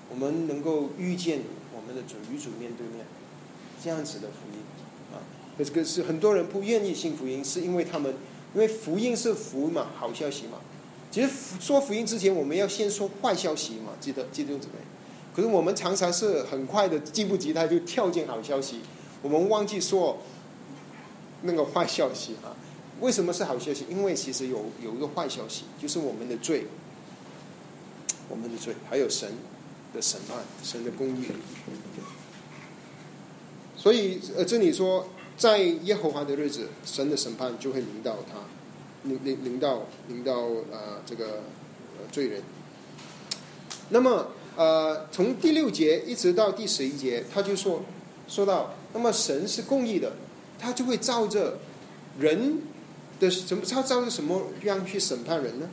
[0.09, 1.41] 我们能够遇见
[1.75, 3.05] 我们的主与主面对面，
[3.83, 4.63] 这样子的福音
[5.13, 5.19] 啊。
[5.57, 8.13] 这个是很多人不愿意信福音，是因为他们
[8.55, 10.59] 因为福音是福嘛，好消息嘛。
[11.11, 14.85] 其实说福音之前，我们要先说坏消息嘛，记得记得怎么样？
[15.35, 18.79] 可是我们常常是很快的，记不及他就跳进好消息，
[19.21, 20.17] 我们忘记说
[21.41, 22.55] 那个坏消息啊。
[22.99, 23.85] 为什么是好消息？
[23.89, 26.65] 因为其实有有一个坏消息，就是我们的罪
[28.29, 29.29] 我们的罪，还有神
[29.93, 31.25] 的审判，神的公义。
[33.75, 35.07] 所以，呃，这里说，
[35.37, 38.39] 在耶和华的日子，神的审判就会临到他，
[39.03, 41.43] 临临临到临到呃这个
[42.11, 42.43] 罪人。
[43.87, 47.83] 那么，呃，从第六节一直到第十一节，他就说
[48.27, 50.11] 说到，那么神是公义的，
[50.59, 51.57] 他就会照着
[52.19, 52.61] 人
[53.19, 55.69] 的怎么，他照着什么样去审判人呢？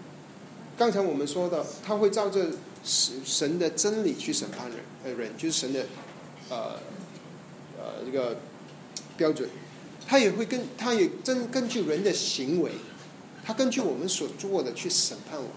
[0.77, 2.47] 刚才我们说的，他会照着
[2.85, 5.87] 神神的真理去审判人，呃，人就是神的，
[6.51, 6.77] 呃。
[7.79, 8.39] 呃，这个
[9.19, 9.49] 标准，
[10.09, 12.71] 他也会跟，他也根根据人的行为，
[13.45, 15.53] 他根据我们所做的去审判我们。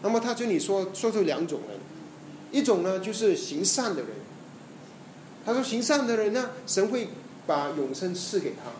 [0.00, 1.80] 那么他这里说说出两种人，
[2.52, 4.10] 一种呢就是行善的人，
[5.44, 7.08] 他说行善的人呢，神会
[7.48, 8.70] 把永生赐给他。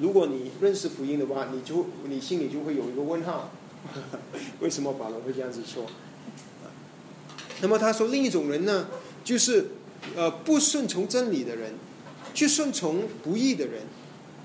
[0.00, 3.50] 如果你认识福音的话，你就你心里就会有一个问号，
[4.60, 5.86] 为什么保罗会这样子说？
[7.60, 8.88] 那么他说另一种人呢，
[9.24, 9.70] 就是。
[10.14, 11.74] 呃，不顺从真理的人，
[12.32, 13.82] 去顺从不义的人，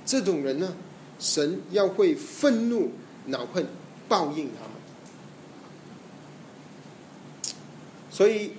[0.04, 0.76] 这种人呢，
[1.20, 2.92] 神要会愤怒、
[3.28, 3.68] 恼恨、
[4.10, 4.72] 报应他们。
[8.10, 8.54] 所以，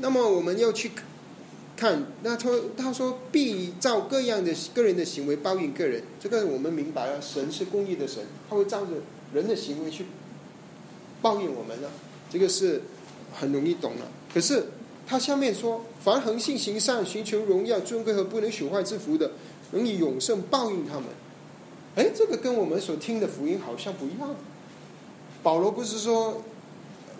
[0.00, 0.92] 那么我们要去
[1.76, 8.92] 看，那他他说必照各样的个人的行为报应个人，这个我们明白了，神是公义的神，他会照着
[9.34, 10.06] 人的行为去
[11.20, 11.88] 报应我们呢，
[12.30, 12.82] 这个是
[13.32, 14.08] 很容易懂了。
[14.32, 14.66] 可是。
[15.08, 19.30] 他下面说：“凡恒信行善、寻求荣耀、尊贵和不能朽坏之福的，
[19.70, 21.04] 能以永生报应他们。”
[21.94, 24.34] 哎，这个跟我们所听的福音好像不一样。
[25.44, 26.42] 保罗不是说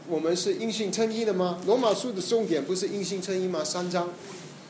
[0.09, 1.61] 我们是因信称义的吗？
[1.65, 3.63] 罗马书的重点不是因信称义吗？
[3.63, 4.09] 三章，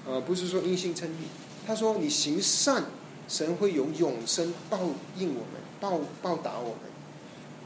[0.06, 1.26] 呃，不是说因信称义。
[1.66, 2.84] 他说你行善，
[3.28, 4.78] 神会用永生报
[5.16, 6.78] 应我们，报报答我们。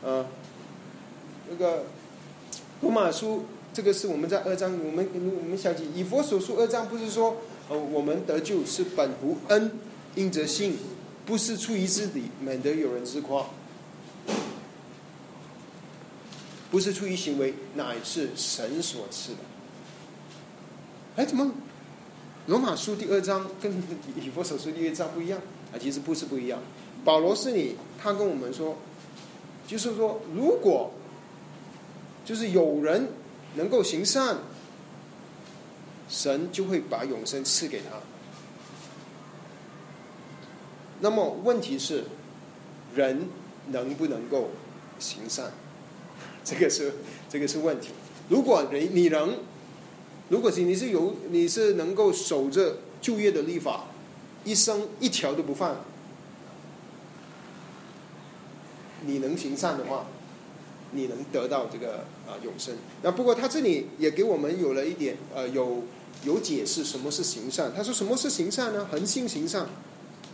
[0.02, 0.26] 呃，
[1.50, 1.84] 那个
[2.80, 3.44] 罗马书。
[3.72, 7.36] 这个是我们在二章，我们我们想起以佛所述二章，不是说
[7.68, 9.70] 呃我们得救是本乎恩，
[10.16, 10.76] 因着信，
[11.24, 13.46] 不是出于自己，免得有人自夸；
[16.68, 19.38] 不是出于行为，乃是神所赐的。
[21.14, 21.52] 哎，怎么
[22.46, 23.72] 罗马书第二章跟
[24.20, 25.40] 以佛所书第二章不一样？
[25.72, 26.58] 啊，其实不是不一样。
[27.04, 28.76] 保罗是你，他跟我们说，
[29.66, 30.92] 就是说，如果
[32.24, 33.08] 就是有人。
[33.56, 34.38] 能够行善，
[36.08, 37.96] 神就会把永生赐给他。
[41.00, 42.04] 那么问题是，
[42.94, 43.26] 人
[43.72, 44.50] 能不能够
[45.00, 45.50] 行善？
[46.44, 46.94] 这个是
[47.28, 47.88] 这个是问题。
[48.28, 49.36] 如果你你能，
[50.30, 53.84] 如果是你是有你是能够守着就业的立法，
[54.44, 55.76] 一生一条都不犯，
[59.04, 60.06] 你能行善的话。
[60.92, 62.74] 你能得到这个啊永生。
[63.00, 65.84] 那不过他这里也给我们有了一点呃有
[66.24, 67.72] 有解释什么是行善。
[67.72, 68.88] 他说什么是行善呢？
[68.90, 69.68] 恒心行善，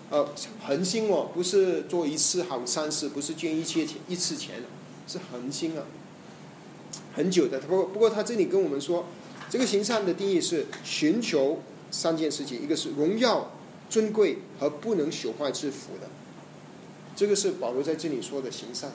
[0.08, 0.26] 呃
[0.66, 4.62] 恒心哦，不是做一次好善事，不是捐一切钱一次钱，
[5.06, 5.84] 是恒心啊，
[7.14, 7.60] 很久的。
[7.60, 9.04] 不过不过他这里跟我们说，
[9.48, 13.52] 这个行善的定义是寻求三件事情，一个是荣耀、
[13.88, 16.08] 尊贵和不能朽坏之福的。
[17.14, 18.90] 这个是保罗在这里说的行善。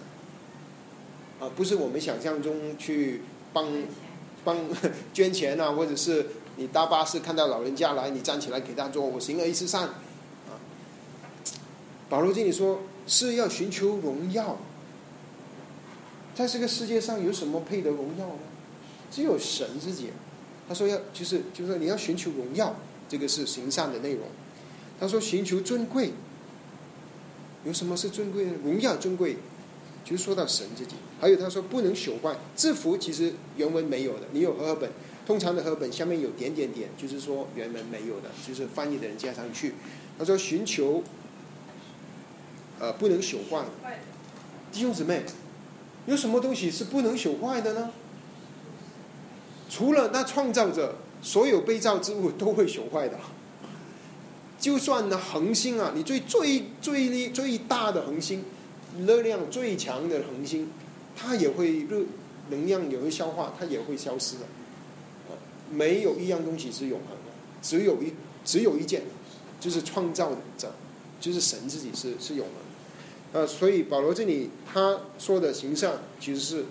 [1.40, 3.22] 啊，不是我们想象中去
[3.54, 3.68] 帮
[4.44, 4.58] 帮
[5.14, 9.84] 捐钱啊，或者是你搭巴士看到老人家来，你站起来给他做，我行了一次善。
[9.84, 10.60] 啊，
[12.10, 14.58] 保罗这里说是要寻求荣耀，
[16.36, 18.40] 在这个世界上有什么配得荣耀呢？
[19.10, 20.12] 只有神自己。
[20.72, 22.74] 他说要就是就是说你要寻求荣耀，
[23.10, 24.22] 这个是行善的内容。
[24.98, 26.14] 他说寻求尊贵，
[27.66, 28.46] 有什么是尊贵？
[28.46, 28.52] 的？
[28.64, 29.36] 荣耀尊贵。
[30.06, 32.36] 就是说到神自己，还有他说不能朽坏。
[32.56, 34.90] 字符其实原文没有的，你有和合本，
[35.28, 39.74] 通常的和本下面有点点点，就是说原文没有的，就是翻译的人加上去。
[40.18, 41.04] 他说寻求，
[42.80, 43.66] 呃，不能朽坏。
[44.72, 45.24] 弟兄姊妹，
[46.06, 47.92] 有什么东西是不能朽坏的呢？
[49.72, 53.18] 除了那创造者，所有被造之物都会朽坏的。
[54.60, 58.44] 就算那恒星啊，你最最最力最大的恒星。
[59.08, 60.70] 热量最强的恒星，
[61.16, 62.02] 它也会热
[62.50, 64.42] 能量也会消化，它也会消失的。
[65.72, 67.32] 没有一样东西是永恒的，
[67.62, 68.12] 只有一
[68.44, 69.04] 只有一件，
[69.62, 70.74] 就是创造者，
[71.22, 73.40] 就是神自己是是永恒的。
[73.40, 76.66] 呃，所以保罗这里他说的形象，其实是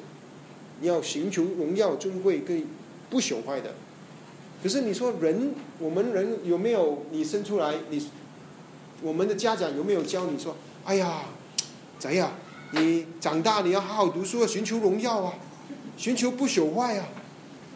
[0.82, 2.66] 你要寻求荣耀尊贵跟
[3.10, 3.74] 不朽坏的。
[4.62, 8.08] 可是你说人，我们人有没有你生出来，你
[9.02, 11.22] 我们的家长有没有教你说，哎呀？
[11.98, 12.32] 怎样？
[12.72, 15.34] 你长大你要好好读书，寻求荣耀啊，
[15.98, 17.08] 寻求不朽坏啊。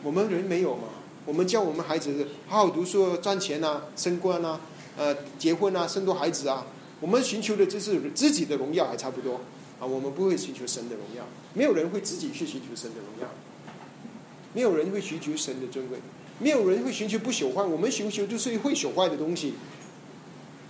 [0.03, 0.85] 我们人没有嘛？
[1.27, 4.61] 我们教我们孩子好好读书、赚钱啊、升官啊、
[4.97, 6.67] 呃结婚啊、生多孩子啊。
[7.01, 9.35] 我们寻求的就是自己的荣耀，还差不多
[9.79, 9.85] 啊。
[9.85, 13.29] 我们不会寻求神的荣耀，没有人会自己去寻求神的荣耀，
[14.55, 15.99] 没有人会寻求神的尊贵，
[16.39, 17.63] 没有人会寻求不朽坏。
[17.63, 19.55] 我们寻求就是会朽坏的东西，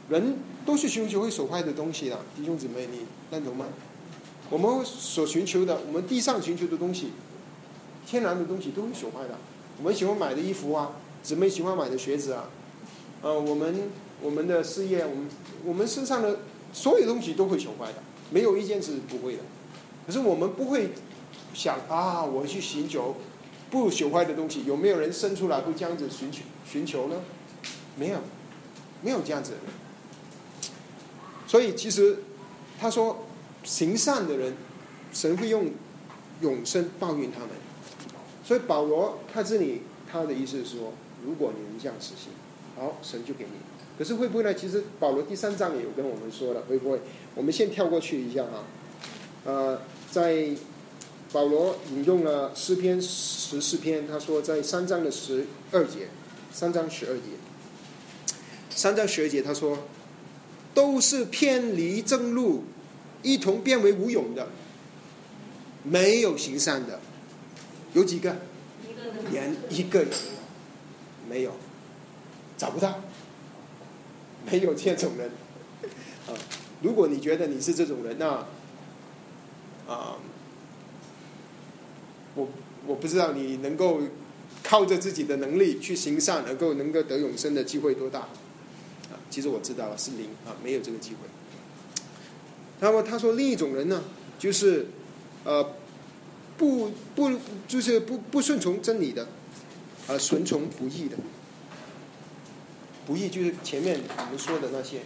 [0.09, 2.19] 人都是寻求会朽坏的东西的。
[2.35, 3.67] 弟兄姊妹，你认同吗？
[4.51, 7.11] 我们所寻求的，我们地上寻求的东西，
[8.07, 9.39] 天然的东西都会朽坏的。
[9.79, 10.93] 我们喜欢买的衣服啊，
[11.23, 12.49] 姊妹喜欢买的鞋子啊，
[13.23, 13.91] 呃，我们
[14.23, 15.29] 我们的事业，我们
[15.65, 16.39] 我们身上的
[16.73, 19.41] 所有东西都会朽坏的，没有一件是不会的。
[20.07, 20.91] 可是我们不会
[21.55, 23.17] 想啊，我去寻求
[23.75, 24.65] 不朽坏的东西。
[24.65, 27.17] 有没有人生出来会这样子寻求寻求呢？
[27.97, 28.19] 没有，
[29.03, 29.55] 没有这样子。
[31.49, 32.19] 所以其实
[32.79, 33.25] 他说，
[33.65, 34.55] 行善的人，
[35.13, 35.73] 神会用
[36.41, 37.49] 永生报应他们。
[38.45, 40.93] 所以保罗他这里他的意思是说，
[41.27, 42.31] 如果你能这样实行，
[42.77, 43.51] 好，神就给你。
[43.99, 44.55] 可是会不会呢？
[44.55, 47.01] 其实保罗第三章也有跟我们说了，会不会？
[47.35, 48.65] 我们先跳过去一下哈。
[49.45, 50.49] 呃，在
[51.35, 56.07] 保罗引用了诗篇十四篇，他说在三章的十二节，
[56.53, 57.23] 三章十二节，
[58.71, 59.81] 三章十二节他说，
[60.73, 62.63] 都是偏离正路，
[63.25, 64.47] 一同变为无勇的，
[65.83, 67.01] 没有行善的。
[67.95, 68.37] 有几个？
[69.33, 70.09] 连一个也
[71.29, 71.57] 没有，
[72.57, 73.01] 找不到，
[74.49, 75.33] 没有这种人。
[76.29, 76.31] 啊，
[76.81, 78.47] 如果你觉得你是这种人，那
[79.93, 80.17] 啊，
[82.35, 82.49] 我
[82.87, 84.01] 我不知道你能够
[84.63, 88.21] 靠着自己的能力去行善，能够能够得永生的机会多大？
[88.21, 91.19] 啊，其实我知道了，是零啊，没有这个机会。
[92.81, 94.03] 那么他说另一种人呢，
[94.39, 94.87] 就是
[95.45, 95.73] 呃。
[96.57, 97.33] 不不
[97.67, 99.27] 就是不不顺从真理的，
[100.07, 101.17] 而顺从不义的。
[103.05, 105.01] 不义就是前面我们说的那些，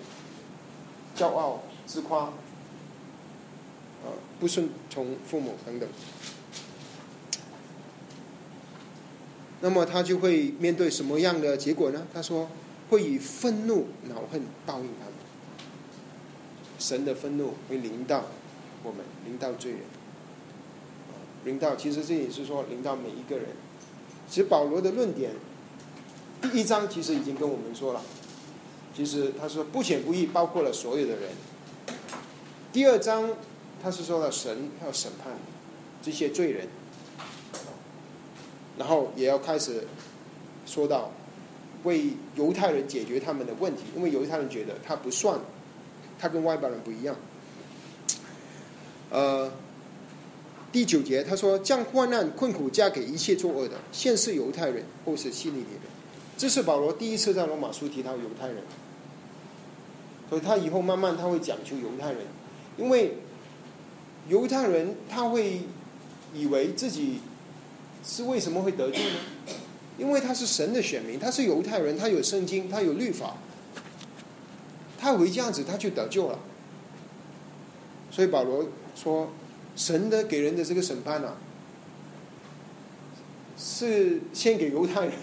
[1.16, 5.88] 骄傲自夸，啊，不顺从父母等等。
[9.60, 12.06] 那么他就会面对什么样的结果呢？
[12.14, 12.48] 他说
[12.90, 15.14] 会以愤怒、恼恨报应他们。
[16.78, 18.26] 神的愤怒会临到
[18.82, 19.80] 我们，临到罪人。
[21.44, 23.46] 临到其实这也是说临到每一个人。
[24.28, 25.32] 其实保罗的论点，
[26.42, 28.02] 第一章其实已经跟我们说了，
[28.94, 31.30] 其实他说不显不义，包括了所有的人。
[32.72, 33.30] 第二章
[33.82, 35.32] 他是说了神要审判
[36.02, 36.68] 这些罪人，
[38.78, 39.86] 然后也要开始
[40.64, 41.10] 说到
[41.84, 45.38] 为犹太人解决他们的问题，因为犹太人觉得他不算，
[46.18, 47.16] 他跟外邦人不一样，
[49.10, 49.50] 呃。
[50.70, 55.82] 第九节，他说：“将患难困苦加给一切作恶的，先是犹太人，后是希利尼人。”
[56.36, 58.56] 这是保罗第一次在罗马书提到犹太人，
[60.28, 62.20] 所以他以后慢慢他会讲究犹太人，
[62.76, 63.14] 因为
[64.28, 65.62] 犹太人他会
[66.34, 67.20] 以为自己
[68.04, 69.16] 是为什么会得救呢？
[69.98, 73.37] 因为他是神的选民，他是犹太人，他有圣经，他有律法，
[74.98, 76.38] 他以为这样子他就得救了。
[78.11, 79.30] 所以保罗说。
[79.76, 81.37] 神的给人的这个审判啊，
[83.56, 85.14] 是先给犹太人，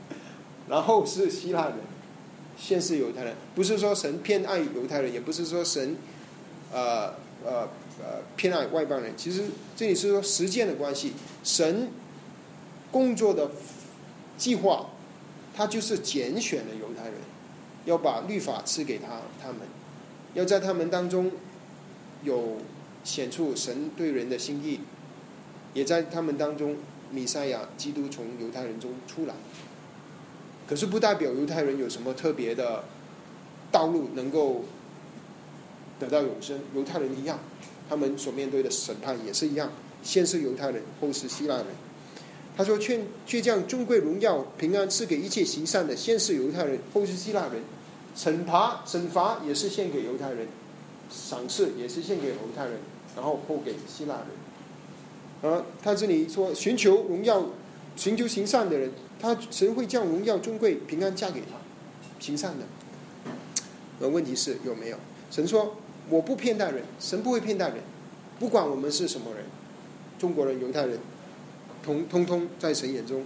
[0.66, 1.74] 然后是希腊人，
[2.56, 5.94] 先是犹太人，不是说神偏爱犹太人，也不是说神，
[6.72, 7.68] 呃呃
[8.00, 9.12] 呃偏爱外邦人。
[9.14, 9.44] 其实
[9.76, 11.12] 这里是说时间的关系，
[11.44, 11.90] 神
[12.90, 13.50] 工作的
[14.36, 14.86] 计划，
[15.54, 17.14] 他就是拣选了犹太人，
[17.84, 19.60] 要把律法赐给他他们，
[20.34, 21.32] 要在他们当中
[22.22, 22.58] 有。
[23.04, 24.80] 显出神对人的心意，
[25.72, 26.76] 也在他们当中，
[27.10, 29.34] 弥赛亚基督从犹太人中出来。
[30.68, 32.84] 可是不代表犹太人有什么特别的
[33.72, 34.64] 道路能够
[35.98, 36.60] 得到永生。
[36.74, 37.38] 犹太人一样，
[37.88, 39.72] 他们所面对的审判也是一样。
[40.02, 41.66] 先是犹太人，后是希腊人。
[42.58, 47.62] 他说：“却却将尊贵荣耀平安赐给一切行善的，先是犹太人，后是希腊人。
[48.14, 50.48] 惩罚惩罚也是献给犹太人，
[51.08, 52.74] 赏赐也是献给犹太人。”
[53.16, 54.16] 然后后给希腊
[55.42, 57.46] 人，啊，他这里说寻求荣耀、
[57.96, 61.56] 寻求行善的人，他神会将荣耀、尊贵、平安嫁给他，
[62.20, 62.64] 行善的。
[64.00, 64.96] 而问题是有没有？
[65.32, 65.74] 神说
[66.08, 67.78] 我不骗待人，神不会骗待人，
[68.38, 69.44] 不管我们是什么人，
[70.16, 71.00] 中国人、犹太人，
[71.88, 73.24] 通通通在神眼中，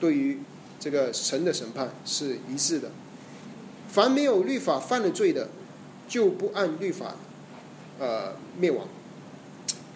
[0.00, 0.40] 对于
[0.80, 2.90] 这个神的审判是一致的。
[3.88, 5.48] 凡没有律法犯了罪的，
[6.08, 7.14] 就不按律法，
[8.00, 8.88] 呃，灭亡。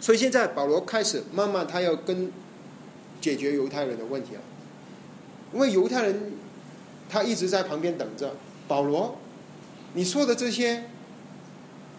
[0.00, 2.30] 所以现在保罗开始慢慢他要跟
[3.20, 4.40] 解决犹太人的问题了，
[5.52, 6.34] 因为犹太人
[7.08, 8.36] 他一直在旁边等着
[8.68, 9.18] 保罗，
[9.94, 10.84] 你说的这些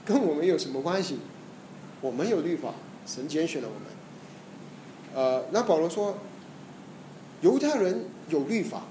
[0.06, 1.18] 跟我们有什么关系？
[2.00, 2.76] 我们有律法，
[3.06, 4.01] 神拣选了我们。
[5.14, 6.18] 呃，那保罗说，
[7.42, 8.84] 犹太人有律法，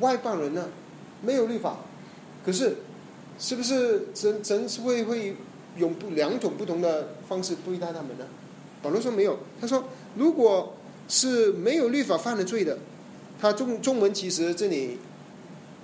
[0.00, 0.68] 外邦人呢
[1.22, 1.78] 没有律法，
[2.44, 2.78] 可是
[3.38, 5.36] 是不是神神是会会
[5.76, 8.24] 用不两种不同的方式对待他们呢？
[8.82, 9.84] 保罗说没有，他说
[10.16, 10.74] 如果
[11.08, 12.78] 是没有律法犯了罪的，
[13.40, 14.98] 他中中文其实这里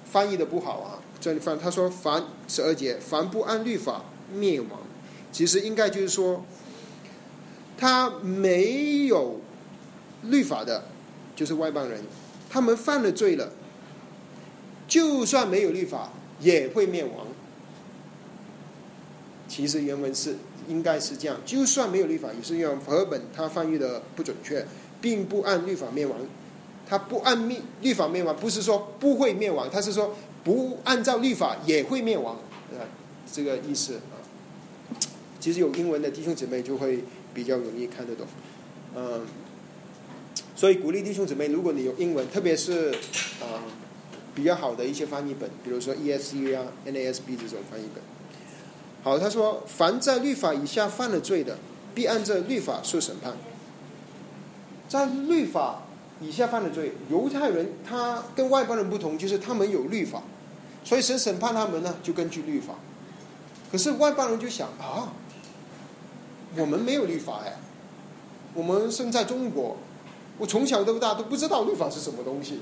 [0.05, 4.81] 翻译的不好啊，这里翻他说凡十二节凡不按律法灭亡，
[5.33, 6.45] 其实应该就是说
[7.77, 9.41] 他没有
[10.29, 10.85] 律法的，
[11.37, 12.03] 就是外邦人，
[12.51, 13.51] 他们犯了罪了，
[14.87, 17.27] 就算没有律法也会灭亡。
[19.49, 20.37] 其实原文是。
[20.67, 24.67] 应该是这样，就算没有律法，也是用和本他翻译的不准确，
[24.99, 26.19] 并不按律法灭亡。
[26.89, 32.37] 他不按灭律法灭亡，不是说不会灭亡，他是说不按照律法也会灭亡，
[32.73, 32.81] 啊，
[33.31, 34.17] 这个意思啊。
[35.39, 37.05] 其实有英文的弟兄姊妹就会
[37.35, 38.27] 比较容易看得懂，
[38.97, 39.27] 嗯。
[40.57, 42.91] 所以鼓励弟兄姊妹，如果你有英文，特别是
[43.41, 43.63] 啊
[44.35, 48.03] 比较好的一些翻译本，比如说 ESV 啊、NASB 这种翻译本。
[49.03, 51.59] 好，他说：“凡在律法以下犯了罪的，
[51.95, 53.35] 必按照律法受审判。
[54.89, 55.83] 在律法
[56.21, 60.23] 以下犯了罪，犹太人他跟外邦人不同，就是他们有律法，
[60.85, 62.77] 所以神审判他们呢，就根据律法。
[63.71, 65.13] 可是外邦人就想啊，
[66.57, 67.57] 我们没有律法哎，
[68.55, 69.77] 我们生在中国，
[70.39, 72.61] 我从小到大都不知道律法是什么东西，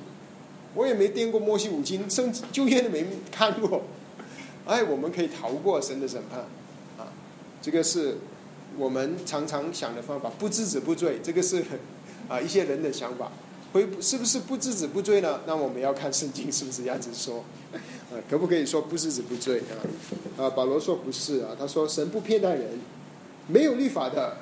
[0.75, 3.83] 我也没掂过摩西五经，甚至旧约都没看过。
[4.65, 6.41] ”哎，我们可以逃过神的审判，
[6.97, 7.11] 啊，
[7.61, 8.19] 这个是
[8.79, 10.31] 我们常常想的方法。
[10.39, 11.65] 不知止不罪，这个是
[12.29, 13.33] 啊一些人的想法。
[13.73, 15.41] 会是不是不知止不罪呢？
[15.47, 17.43] 那我们要看圣经是不是这样子说，
[17.73, 19.63] 啊，可不可以说不知止不罪
[20.37, 20.45] 啊？
[20.45, 22.79] 啊，保罗说不是啊，他说神不偏待人，
[23.49, 24.37] 没有律法的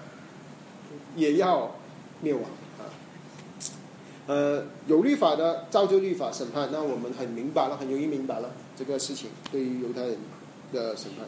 [1.14, 1.76] 也要
[2.20, 2.43] 灭亡。
[4.31, 8.53] 呃，有律法的照着律法审判，那我们很明白了，很容易明白了。
[8.78, 10.16] 这个事情对于犹太人
[10.72, 11.26] 的审判，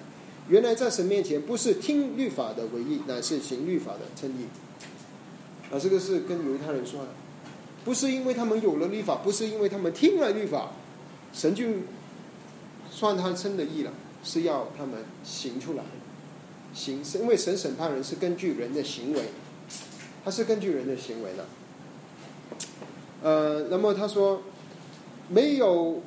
[0.48, 4.46] 原来在神面前不是听律法的唯一，乃是行律法的称义。
[5.74, 7.08] 啊，这个是跟犹太人说的，
[7.84, 10.70] 不是因为他们有了律法，不是因为他们听了律法，
[11.32, 11.66] 神就
[12.88, 13.92] 算他称的义了，
[14.22, 15.82] 是要他们行出来，
[16.72, 19.22] 行是因为神审判人是根据人的行为，
[20.24, 21.44] 他是根据人的行为的。
[23.22, 24.42] 呃，那么他说
[25.28, 26.00] 没有。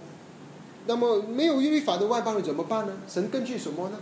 [0.88, 2.94] 那么没有律法的外邦人怎么办呢？
[3.08, 3.98] 神根据什么呢？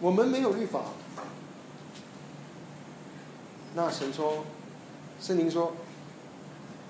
[0.00, 0.86] 我们没有律法，
[3.76, 4.44] 那神说，
[5.20, 5.72] 圣灵说，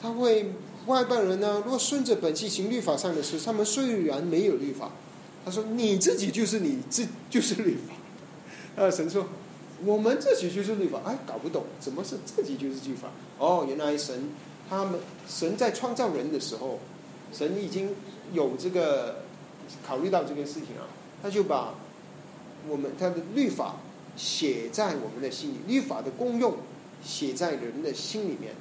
[0.01, 0.55] 他会
[0.87, 1.61] 外邦人呢？
[1.63, 4.91] 如果顺着本性行律法上的事，他们虽然没有律法，
[5.45, 7.93] 他说你自己就是你自 就是律法。
[8.77, 9.27] 呃，神说，
[9.85, 10.99] 我们自己就是律法。
[11.05, 13.09] 哎，搞不懂，怎么是自己就是律法？
[13.37, 14.31] 哦，原来神
[14.71, 14.99] 他们
[15.29, 16.79] 神在创造人的时候，
[17.31, 17.95] 神已经。
[18.33, 19.25] 有这个
[19.85, 20.87] 考虑到这个事情啊，
[21.21, 21.75] 他就把
[22.69, 23.75] 我们他的律法
[24.17, 26.55] 写在我们的心里，律法的功用
[27.03, 28.55] 写在人的心里面。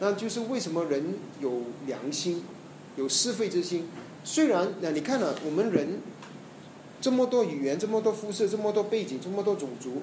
[0.00, 2.42] 那就是为什么人有良心，
[2.96, 3.86] 有是非之心。
[4.24, 6.00] 虽然那你看了我们人
[7.02, 10.00] 这么多语言，这么多肤色，这么多背景，这么多种族，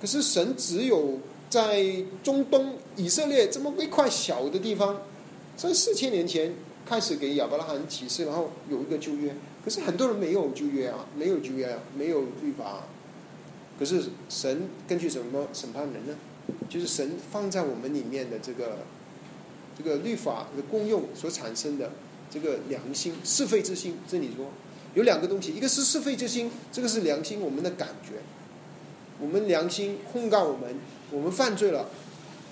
[0.00, 1.20] 可是神只有
[1.50, 1.84] 在
[2.22, 5.02] 中东以色列这么一块小的地方，
[5.56, 6.54] 在四千年前。
[6.88, 12.84] 开始给亚伯拉罕启示，然后有一个旧约，可是很多人没有旧约啊，没有旧约啊，没有律法。
[13.78, 16.16] 可是神根据什么审判人呢？
[16.66, 18.78] 就是神放在我们里面的这个
[19.76, 21.92] 这个律法的功用所产生的
[22.30, 23.98] 这个良心是非之心。
[24.08, 24.46] 这里说
[24.94, 28.14] 有两个东西，一个是是非之心，这个是良心，我们的感觉。
[29.20, 30.74] 我们良心控告我们，
[31.10, 31.86] 我们犯罪了，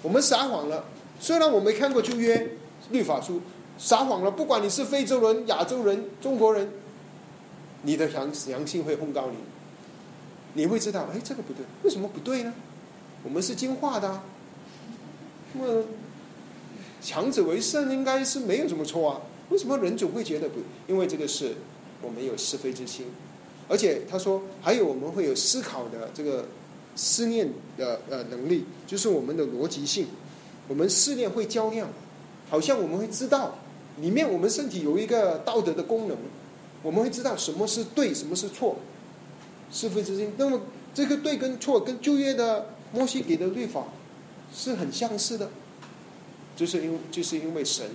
[0.03, 0.85] 我们撒谎了。
[1.21, 2.57] 虽然我没看过旧约
[2.91, 3.41] 律法书。
[3.79, 6.71] 撒谎了，不管你是非洲人、亚洲人、中国人，
[7.83, 9.37] 你的良良心会控告你，
[10.55, 12.55] 你会知道，哎，这个不对，为什么不对呢？
[13.23, 14.23] 我们是进化的，
[15.53, 15.85] 那么
[17.03, 19.21] 强者为胜应该是没有什么错啊？
[19.51, 20.61] 为什么人总会觉得不？
[20.87, 21.57] 因为这个是
[22.01, 23.05] 我们有是非之心，
[23.69, 26.47] 而且他说还有我们会有思考的这个
[26.97, 30.07] 思念的呃能力，就是我们的逻辑性，
[30.66, 31.88] 我们思念会较量，
[32.51, 33.59] 好像我们会知道。
[34.01, 36.16] 里面我们身体有一个道德的功能，
[36.82, 38.76] 我们会知道什么是对，什么是错，
[39.72, 40.32] 是非之心。
[40.36, 40.61] 那么
[40.92, 43.84] 这个对跟错，跟旧约的摩西给的律法
[44.55, 45.49] 是很相似的，
[46.55, 47.86] 就是因为就是因为神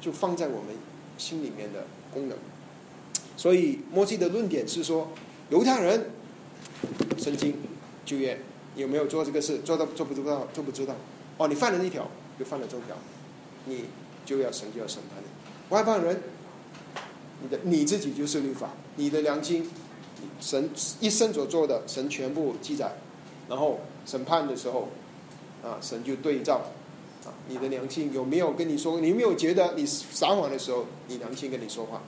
[0.00, 0.76] 就放在我们
[1.16, 2.38] 心里面的功能。
[3.36, 5.08] 所以摩西的论点是说，
[5.50, 6.10] 犹太人
[7.16, 7.54] 圣经
[8.08, 8.40] 就业
[8.74, 10.94] 有没有做这个事，做到做不做到，做不知道。
[11.36, 12.96] 哦，你犯了那条，就犯了这条，
[13.66, 13.84] 你
[14.24, 15.28] 就要神就要审判你。
[15.68, 16.22] 外邦人，
[17.42, 19.68] 你的你自己就是律法，你的良心，
[20.40, 22.96] 神一生所做的，神全部记载，
[23.48, 24.88] 然后审判的时候，
[25.62, 26.62] 啊，神就对照，
[27.24, 29.00] 啊，你的良心有没有跟你说？
[29.00, 32.00] 你有没有觉得你撒谎的时候，你良心跟你说话？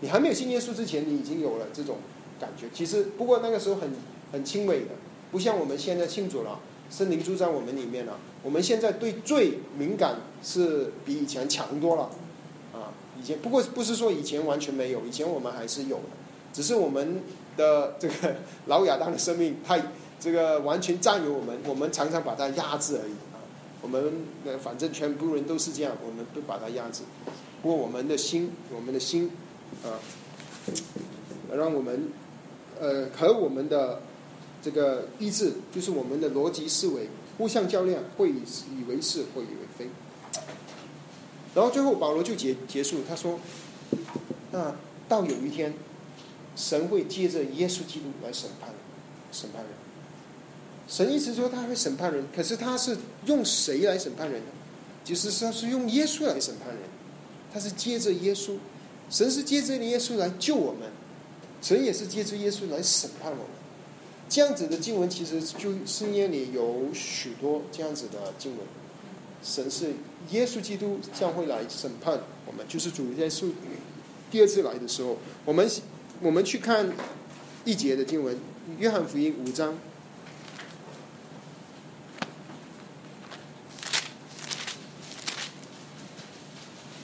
[0.00, 1.96] 你还没有信耶稣之前，你已经有了这种
[2.38, 2.66] 感觉。
[2.74, 3.90] 其实不过那个时候很
[4.32, 4.90] 很轻微的，
[5.34, 8.16] 不像我们现在庆祝了，森灵住在我们里面了。
[8.44, 12.02] 我们现在对罪敏感是比以前强多了，
[12.72, 16.02] 啊，以前不过不是说以前完全没有，以前我们还是有的，
[16.52, 17.20] 只是我们
[17.56, 23.42] 的这个老亚当的生命太这个完全占有我们，我们常常把它压制而已啊。
[23.82, 24.12] 我们
[24.62, 27.02] 反正全部人都是这样，我们都把它压制。
[27.60, 29.32] 不过我们的心，我们的心。
[29.82, 29.98] 啊，
[31.52, 32.08] 让我们
[32.80, 34.00] 呃和我们的
[34.64, 39.88] 这个意志，就是我们的逻辑思维互相较量，会以为是，会以为非。
[41.54, 43.38] 然后最后保罗就结结束，他说
[44.50, 44.74] ：“那
[45.06, 45.74] 到有一天，
[46.56, 48.70] 神会接着耶稣基督来审判
[49.30, 49.70] 审判人。
[50.88, 52.96] 神一直说他会审判人，可是他是
[53.26, 54.50] 用谁来审判人呢？
[55.04, 56.78] 其实他是用耶稣来审判人，
[57.52, 58.56] 他是接着耶稣。”
[59.10, 60.90] 神是借着耶稣来救我们，
[61.60, 63.46] 神也是借着耶稣来审判我们。
[64.28, 68.66] 这样子的经文，其实就圣经里有许多这样子的经文。
[69.42, 69.92] 神是
[70.30, 73.52] 耶稣基督将会来审判我们，就是主耶稣
[74.30, 75.70] 第二次来的时候，我们
[76.20, 76.90] 我们去看
[77.64, 78.34] 一节的经文，
[78.78, 79.74] 《约翰福音》五章，《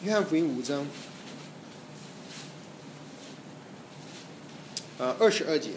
[0.03, 0.87] 约翰福音》五章。
[4.99, 5.71] 呃，二十二节，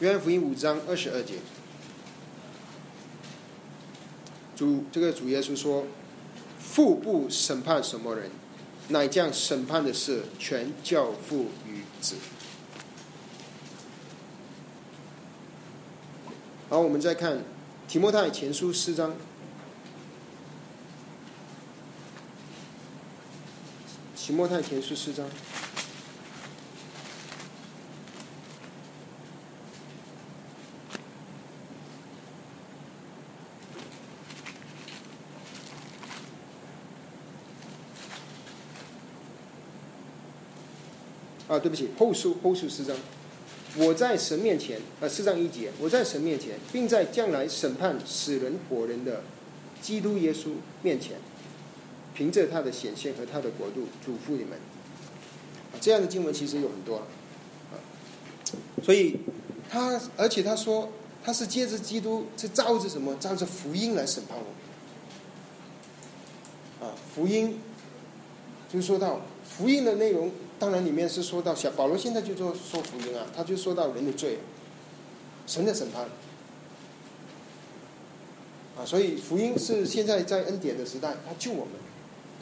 [0.00, 1.34] 约翰福音五章二十二节，
[4.56, 5.84] 主这个主耶稣说
[6.58, 8.30] ：“父不审判什么人，
[8.88, 12.16] 乃将审判的事全交付于子。”
[16.70, 17.44] 好，我们再看
[17.86, 19.14] 提摩太前书四章，
[24.16, 25.28] 提摩太前书四章。
[41.50, 42.96] 啊，对不起，后书后书四章，
[43.76, 49.24] 我在神面前，呃，四章一节，我在神面前，并在将来审判死人活人的
[49.82, 50.50] 基督耶稣
[50.82, 51.16] 面前，
[52.14, 54.52] 凭着他的显现和他的国度，嘱咐你们。
[55.72, 56.98] 啊，这样的经文其实有很多，
[57.72, 57.74] 啊，
[58.84, 59.16] 所以
[59.68, 60.88] 他，而且他说，
[61.24, 63.16] 他是借着基督，是照着什么？
[63.16, 64.44] 照着福音来审判我
[66.84, 66.90] 们。
[66.90, 67.58] 啊，福音，
[68.72, 70.30] 就说到福音的内容。
[70.60, 74.40] 当然，里面是说到小保罗现在就做说福音啊，他就说到人的罪，
[75.46, 76.04] 神的审判
[78.76, 81.74] 啊，所以福音是现在在恩典的时代，他救我们。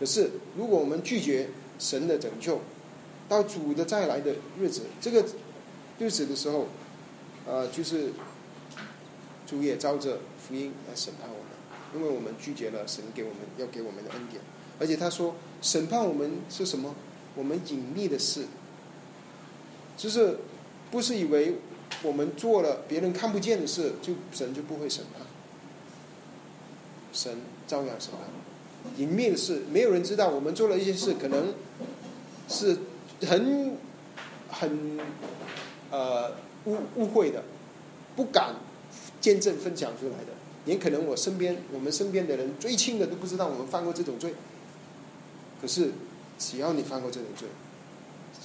[0.01, 2.61] 可是如果我们拒绝神的拯救，
[3.29, 5.25] 到主的再来的日子，这个
[6.01, 6.67] 日子的时候，
[7.47, 8.11] 呃，就是
[9.47, 11.47] 主也照着福音来审判我们，
[11.95, 14.43] 因为我们拒绝了神给我们要给我们的恩典，
[14.81, 16.97] 而且他说审判我们是什么？
[17.39, 18.47] 我们隐秘的事，
[19.97, 20.39] 就是
[20.91, 21.55] 不是以为
[22.03, 25.25] 我们做了别人看不见的事，就神就不会审判。
[27.13, 28.23] 神照样审判。
[28.97, 30.31] 隐秘的事，没有人知道。
[30.31, 31.55] 我们做了一些事，可能
[32.49, 32.77] 是
[33.25, 33.77] 很
[34.49, 34.99] 很
[35.93, 36.33] 呃
[36.65, 37.45] 误误会的，
[38.17, 38.57] 不敢
[39.21, 40.33] 见证分享出来的。
[40.67, 44.35] 也可能我身边我们身边的人最亲的都不知道我们犯过这种罪。
[45.63, 45.93] 可是。
[46.39, 47.49] 只要你犯过这种罪，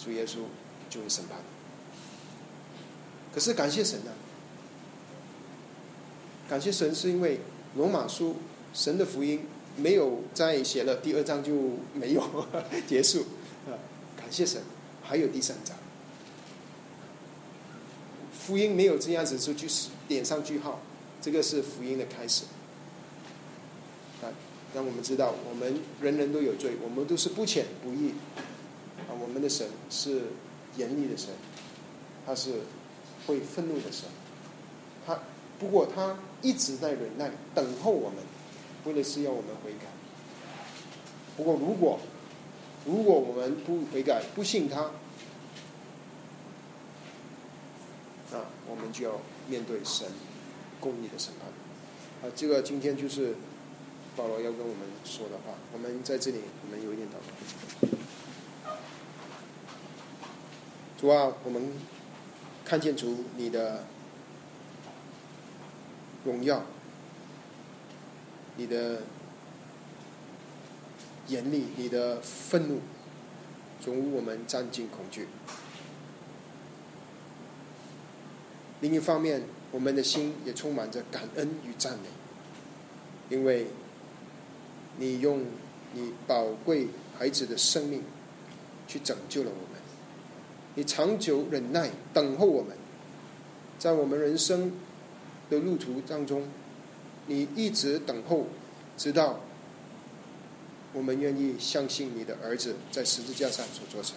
[0.04, 0.38] 主耶稣
[0.90, 1.38] 就会审判。
[3.34, 4.12] 可是感谢神啊！
[6.50, 7.40] 感谢神是因为
[7.76, 8.36] 罗马书
[8.74, 9.42] 神的福音
[9.76, 11.54] 没有再写了第二章就
[11.94, 12.22] 没有
[12.88, 13.22] 结束
[13.66, 13.74] 啊！
[14.16, 14.62] 感谢神，
[15.02, 15.76] 还有第三章，
[18.38, 20.80] 福音没有这样子就就是点上句号，
[21.22, 22.44] 这个是福音的开始。
[24.74, 28.14] 让我们知道，我们人人都有罪，我们都是不浅不义
[29.08, 29.14] 啊！
[29.22, 30.24] 我们的神是
[30.78, 31.30] 严厉的神，
[32.26, 32.62] 他是
[33.28, 34.10] 会愤怒的神。
[35.06, 35.20] 他
[35.60, 38.18] 不过他一直在忍耐，等候我们，
[38.86, 39.88] 为了是要我们悔改。
[41.38, 42.00] 不过，如果
[42.86, 44.90] 如果我们不悔改，不信他，
[48.32, 50.08] 那我们就要面对神
[50.80, 52.28] 公义的审判。
[52.28, 53.36] 啊，这个今天就是
[54.16, 55.56] 保罗要跟我们说的话。
[55.74, 57.98] 我们在这里，我们有一点祷告。
[61.00, 61.74] 主啊，我们
[62.64, 63.86] 看见主你的
[66.24, 66.64] 荣耀，
[68.56, 69.02] 你的
[71.28, 72.80] 严厉，你的愤怒，
[73.82, 75.28] 总我们战尽恐惧。
[78.80, 82.08] 另一方面，我们的心也充满着感恩与赞美，
[83.30, 83.68] 因为
[84.98, 85.44] 你用
[85.94, 86.88] 你宝贵
[87.18, 88.04] 孩子的生命
[88.88, 89.82] 去拯救了我们，
[90.76, 92.76] 你长久忍耐等候我们，
[93.80, 94.72] 在我们人生
[95.50, 96.48] 的路途当中，
[97.28, 98.48] 你一直等候，
[98.98, 99.40] 直到
[100.94, 104.16] 我们愿意相信你的儿子在十字架上所做成，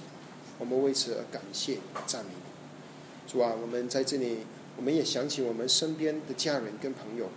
[0.58, 4.38] 我们为此而感谢赞美你，主啊，我们在这里。
[4.78, 7.30] 我们也想起我们身边的家人跟朋友，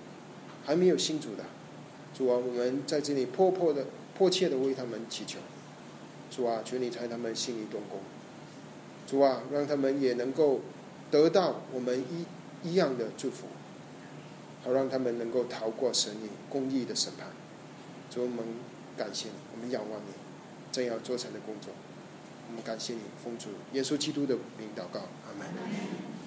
[0.66, 1.46] 还没有信主的，
[2.14, 3.86] 主啊，我们在这里迫迫的、
[4.18, 5.40] 迫切的为他们祈求，
[6.30, 8.00] 主啊，求你在他们心里动工，
[9.08, 10.60] 主啊，让他们也能够
[11.10, 12.26] 得到我们一
[12.70, 13.48] 一样的祝福，
[14.64, 17.30] 好让他们能够逃过神你公义的审判。
[18.12, 18.44] 主，我们
[18.98, 20.12] 感谢你，我们仰望你，
[20.72, 21.72] 正要做成的工作，
[22.50, 26.19] 我们感谢你，奉主耶稣基督的名祷告，阿门。